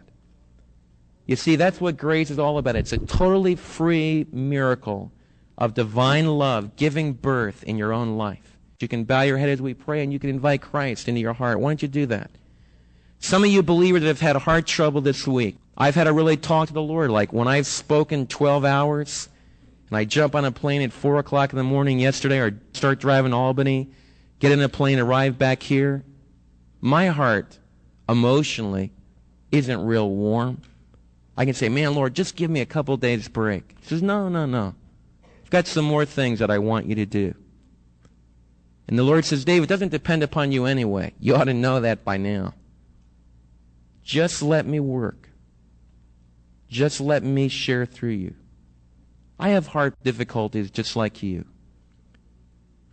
You 1.26 1.36
see, 1.36 1.56
that's 1.56 1.78
what 1.78 1.98
grace 1.98 2.30
is 2.30 2.38
all 2.38 2.56
about. 2.56 2.74
It's 2.74 2.94
a 2.94 2.98
totally 2.98 3.56
free 3.56 4.26
miracle 4.32 5.12
of 5.58 5.74
divine 5.74 6.26
love 6.26 6.76
giving 6.76 7.12
birth 7.12 7.62
in 7.64 7.76
your 7.76 7.92
own 7.92 8.16
life. 8.16 8.56
You 8.80 8.88
can 8.88 9.04
bow 9.04 9.20
your 9.22 9.36
head 9.36 9.50
as 9.50 9.60
we 9.60 9.74
pray 9.74 10.02
and 10.02 10.10
you 10.10 10.18
can 10.18 10.30
invite 10.30 10.62
Christ 10.62 11.06
into 11.06 11.20
your 11.20 11.34
heart. 11.34 11.60
Why 11.60 11.68
don't 11.68 11.82
you 11.82 11.88
do 11.88 12.06
that? 12.06 12.30
Some 13.20 13.44
of 13.44 13.50
you 13.50 13.62
believers 13.62 14.02
have 14.02 14.20
had 14.20 14.36
heart 14.36 14.66
trouble 14.66 15.02
this 15.02 15.26
week, 15.26 15.56
I've 15.76 15.94
had 15.94 16.04
to 16.04 16.12
really 16.12 16.36
talk 16.36 16.68
to 16.68 16.74
the 16.74 16.82
Lord. 16.82 17.10
Like 17.10 17.32
when 17.32 17.46
I've 17.46 17.66
spoken 17.66 18.26
12 18.26 18.64
hours 18.64 19.28
and 19.88 19.96
I 19.96 20.04
jump 20.04 20.34
on 20.34 20.44
a 20.44 20.50
plane 20.50 20.82
at 20.82 20.92
4 20.92 21.18
o'clock 21.18 21.52
in 21.52 21.56
the 21.56 21.62
morning 21.62 22.00
yesterday 22.00 22.38
or 22.38 22.58
start 22.72 22.98
driving 22.98 23.30
to 23.30 23.36
Albany, 23.36 23.90
get 24.40 24.52
in 24.52 24.60
a 24.60 24.68
plane, 24.68 24.98
arrive 24.98 25.38
back 25.38 25.62
here, 25.62 26.02
my 26.80 27.08
heart 27.08 27.58
emotionally 28.08 28.90
isn't 29.52 29.84
real 29.84 30.10
warm. 30.10 30.62
I 31.36 31.44
can 31.44 31.54
say, 31.54 31.68
man, 31.68 31.94
Lord, 31.94 32.14
just 32.14 32.36
give 32.36 32.50
me 32.50 32.60
a 32.60 32.66
couple 32.66 32.96
days 32.96 33.28
break. 33.28 33.76
He 33.80 33.86
says, 33.86 34.02
no, 34.02 34.28
no, 34.28 34.46
no. 34.46 34.74
I've 35.44 35.50
got 35.50 35.66
some 35.66 35.84
more 35.84 36.04
things 36.04 36.38
that 36.38 36.50
I 36.50 36.58
want 36.58 36.86
you 36.86 36.94
to 36.96 37.06
do. 37.06 37.34
And 38.88 38.98
the 38.98 39.02
Lord 39.02 39.24
says, 39.24 39.44
David, 39.44 39.64
it 39.64 39.68
doesn't 39.68 39.90
depend 39.90 40.22
upon 40.22 40.52
you 40.52 40.64
anyway. 40.64 41.12
You 41.20 41.36
ought 41.36 41.44
to 41.44 41.54
know 41.54 41.80
that 41.80 42.04
by 42.04 42.16
now. 42.16 42.54
Just 44.10 44.42
let 44.42 44.66
me 44.66 44.80
work. 44.80 45.28
Just 46.68 47.00
let 47.00 47.22
me 47.22 47.46
share 47.46 47.86
through 47.86 48.18
you. 48.24 48.34
I 49.38 49.50
have 49.50 49.68
heart 49.68 49.94
difficulties 50.02 50.68
just 50.72 50.96
like 50.96 51.22
you. 51.22 51.44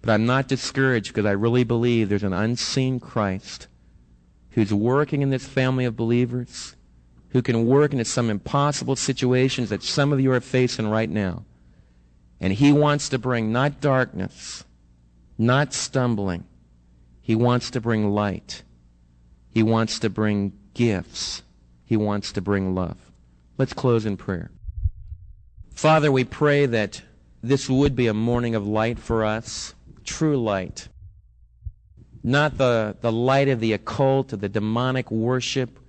But 0.03 0.12
I'm 0.12 0.27
not 0.27 0.47
discouraged 0.47 1.08
because 1.08 1.25
I 1.25 1.32
really 1.32 1.63
believe 1.63 2.08
there's 2.08 2.21
an 2.21 2.34
unseen 2.34 2.99
Christ 2.99 3.67
who's 4.51 4.71
working 4.71 5.23
in 5.23 5.32
this 5.32 5.47
family 5.47 5.86
of 5.86 5.95
believers, 5.95 6.75
who 7.30 7.41
can 7.41 7.65
work 7.65 7.93
into 7.93 8.06
some 8.06 8.30
impossible 8.30 8.95
situations 8.95 9.69
that 9.69 9.82
some 9.82 10.13
of 10.13 10.21
you 10.21 10.32
are 10.34 10.39
facing 10.39 10.88
right 10.88 11.10
now. 11.10 11.45
And 12.39 12.53
he 12.53 12.71
wants 12.71 13.10
to 13.10 13.17
bring 13.17 13.51
not 13.51 13.82
darkness, 13.82 14.65
not 15.36 15.73
stumbling. 15.73 16.43
He 17.23 17.34
wants 17.34 17.71
to 17.71 17.82
bring 17.82 18.12
light. 18.12 18.62
He 19.49 19.63
wants 19.63 19.97
to 19.97 20.12
bring 20.12 20.53
gifts. 20.77 21.43
He 21.83 21.97
wants 21.97 22.31
to 22.33 22.41
bring 22.41 22.73
love. 22.73 22.97
Let's 23.57 23.73
close 23.73 24.05
in 24.05 24.15
prayer. 24.15 24.51
Father, 25.73 26.11
we 26.11 26.23
pray 26.23 26.65
that 26.65 27.01
this 27.43 27.69
would 27.69 27.95
be 27.95 28.07
a 28.07 28.13
morning 28.13 28.55
of 28.55 28.67
light 28.67 28.99
for 28.99 29.25
us, 29.25 29.73
true 30.03 30.41
light 30.41 30.87
not 32.27 32.57
the, 32.57 32.97
the 32.99 33.11
light 33.11 33.47
of 33.47 33.61
the 33.61 33.71
occult 33.71 34.33
or 34.33 34.37
the 34.37 34.49
demonic 34.49 35.09
worship 35.09 35.79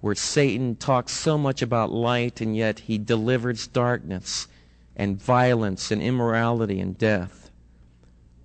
where 0.00 0.14
Satan 0.14 0.76
talks 0.76 1.12
so 1.12 1.38
much 1.38 1.62
about 1.62 1.90
light 1.90 2.42
and 2.42 2.54
yet 2.54 2.80
he 2.80 2.98
delivers 2.98 3.66
darkness 3.66 4.46
and 4.94 5.20
violence 5.20 5.90
and 5.90 6.02
immorality 6.02 6.80
and 6.80 6.98
death. 6.98 7.50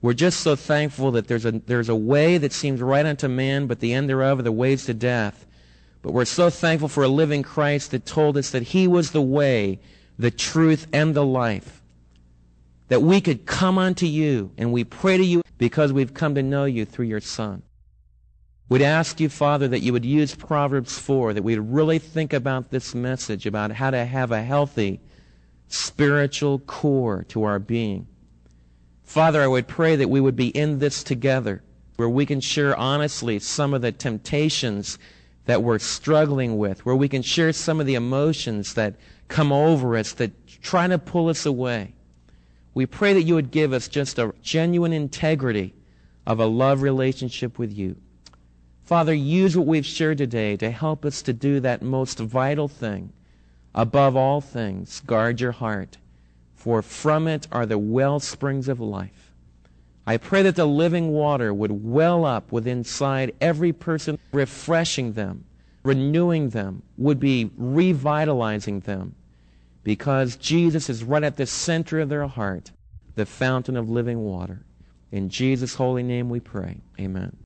We're 0.02 0.14
just 0.14 0.40
so 0.40 0.56
thankful 0.56 1.12
that 1.12 1.28
there's 1.28 1.46
a, 1.46 1.52
there's 1.52 1.90
a 1.90 1.96
way 1.96 2.38
that 2.38 2.54
seems 2.54 2.82
right 2.82 3.06
unto 3.06 3.28
man, 3.28 3.68
but 3.68 3.82
the 3.82 3.94
end 3.94 4.08
thereof 4.08 4.40
are 4.40 4.44
the 4.44 4.52
ways 4.52 4.86
to 4.86 4.94
death. 4.94 5.46
But 6.02 6.14
we're 6.14 6.26
so 6.26 6.50
thankful 6.50 6.90
for 6.90 7.04
a 7.04 7.08
living 7.08 7.44
Christ 7.44 7.92
that 7.92 8.06
told 8.06 8.38
us 8.38 8.50
that 8.52 8.64
he 8.64 8.88
was 8.88 9.12
the 9.12 9.22
way, 9.22 9.80
the 10.18 10.32
truth, 10.32 10.88
and 10.92 11.14
the 11.14 11.26
life. 11.26 11.82
That 12.88 13.02
we 13.02 13.22
could 13.22 13.46
come 13.46 13.78
unto 13.78 14.06
you, 14.06 14.52
and 14.58 14.74
we 14.74 14.84
pray 14.84 15.18
to 15.18 15.24
you 15.24 15.42
because 15.58 15.94
we've 15.94 16.14
come 16.14 16.36
to 16.36 16.44
know 16.44 16.66
you 16.66 16.86
through 16.86 17.06
your 17.06 17.22
Son. 17.22 17.62
We'd 18.68 18.82
ask 18.82 19.20
you, 19.20 19.30
Father, 19.30 19.68
that 19.68 19.82
you 19.82 19.94
would 19.94 20.06
use 20.06 20.34
Proverbs 20.34 20.98
4, 20.98 21.34
that 21.34 21.44
we'd 21.44 21.60
really 21.60 22.00
think 22.00 22.34
about 22.34 22.72
this 22.72 22.96
message 22.96 23.46
about 23.46 23.72
how 23.72 23.92
to 23.92 24.06
have 24.06 24.32
a 24.32 24.42
healthy 24.42 25.02
spiritual 25.68 26.60
core 26.60 27.26
to 27.30 27.44
our 27.44 27.60
being. 27.60 28.08
Father, 29.04 29.42
I 29.42 29.48
would 29.48 29.68
pray 29.68 29.98
that 29.98 30.10
we 30.10 30.22
would 30.22 30.38
be 30.38 30.48
in 30.48 30.80
this 30.80 31.04
together, 31.04 31.62
where 31.98 32.10
we 32.10 32.26
can 32.26 32.40
share 32.40 32.76
honestly 32.76 33.40
some 33.40 33.74
of 33.74 33.82
the 33.82 33.92
temptations 33.92 34.98
that 35.46 35.64
we're 35.64 35.80
struggling 35.80 36.58
with, 36.58 36.86
where 36.86 36.96
we 36.96 37.10
can 37.10 37.22
share 37.22 37.52
some 37.54 37.80
of 37.80 37.86
the 37.86 37.96
emotions 37.96 38.74
that 38.76 38.96
come 39.28 39.52
over 39.52 39.98
us 39.98 40.14
that 40.14 40.32
try 40.62 40.88
to 40.88 40.98
pull 40.98 41.30
us 41.30 41.46
away. 41.46 41.94
We 42.74 42.86
pray 42.86 43.14
that 43.14 43.24
you 43.24 43.36
would 43.36 43.52
give 43.52 43.74
us 43.74 43.88
just 43.88 44.20
a 44.20 44.34
genuine 44.42 44.94
integrity 44.94 45.74
of 46.26 46.40
a 46.40 46.46
love 46.46 46.82
relationship 46.82 47.58
with 47.58 47.76
you. 47.76 47.96
Father, 48.84 49.14
use 49.14 49.56
what 49.58 49.68
we've 49.68 49.86
shared 49.86 50.18
today 50.18 50.58
to 50.58 50.70
help 50.70 51.06
us 51.06 51.22
to 51.24 51.34
do 51.34 51.60
that 51.62 51.82
most 51.82 52.20
vital 52.20 52.68
thing. 52.68 53.14
Above 53.74 54.16
all 54.16 54.42
things, 54.42 55.00
guard 55.02 55.40
your 55.40 55.54
heart, 55.54 55.98
for 56.56 56.82
from 56.82 57.28
it 57.28 57.48
are 57.52 57.66
the 57.66 57.78
well 57.78 58.20
springs 58.20 58.68
of 58.68 58.80
life. 58.80 59.21
I 60.12 60.18
pray 60.18 60.42
that 60.42 60.58
the 60.58 60.66
living 60.66 61.14
water 61.14 61.54
would 61.54 61.72
well 61.86 62.26
up 62.26 62.52
within 62.52 62.80
inside 62.80 63.34
every 63.40 63.72
person, 63.72 64.20
refreshing 64.34 65.14
them, 65.14 65.46
renewing 65.84 66.50
them, 66.50 66.84
would 66.98 67.18
be 67.18 67.50
revitalizing 67.56 68.82
them 68.82 69.16
because 69.86 70.36
Jesus 70.36 70.90
is 70.90 71.06
right 71.06 71.24
at 71.24 71.38
the 71.38 71.46
center 71.46 72.02
of 72.02 72.10
their 72.10 72.28
heart, 72.28 72.72
the 73.16 73.26
fountain 73.26 73.78
of 73.78 73.90
living 73.90 74.20
water. 74.20 74.66
In 75.14 75.30
Jesus' 75.30 75.76
holy 75.76 76.04
name 76.04 76.30
we 76.30 76.42
pray. 76.42 76.82
Amen. 77.00 77.38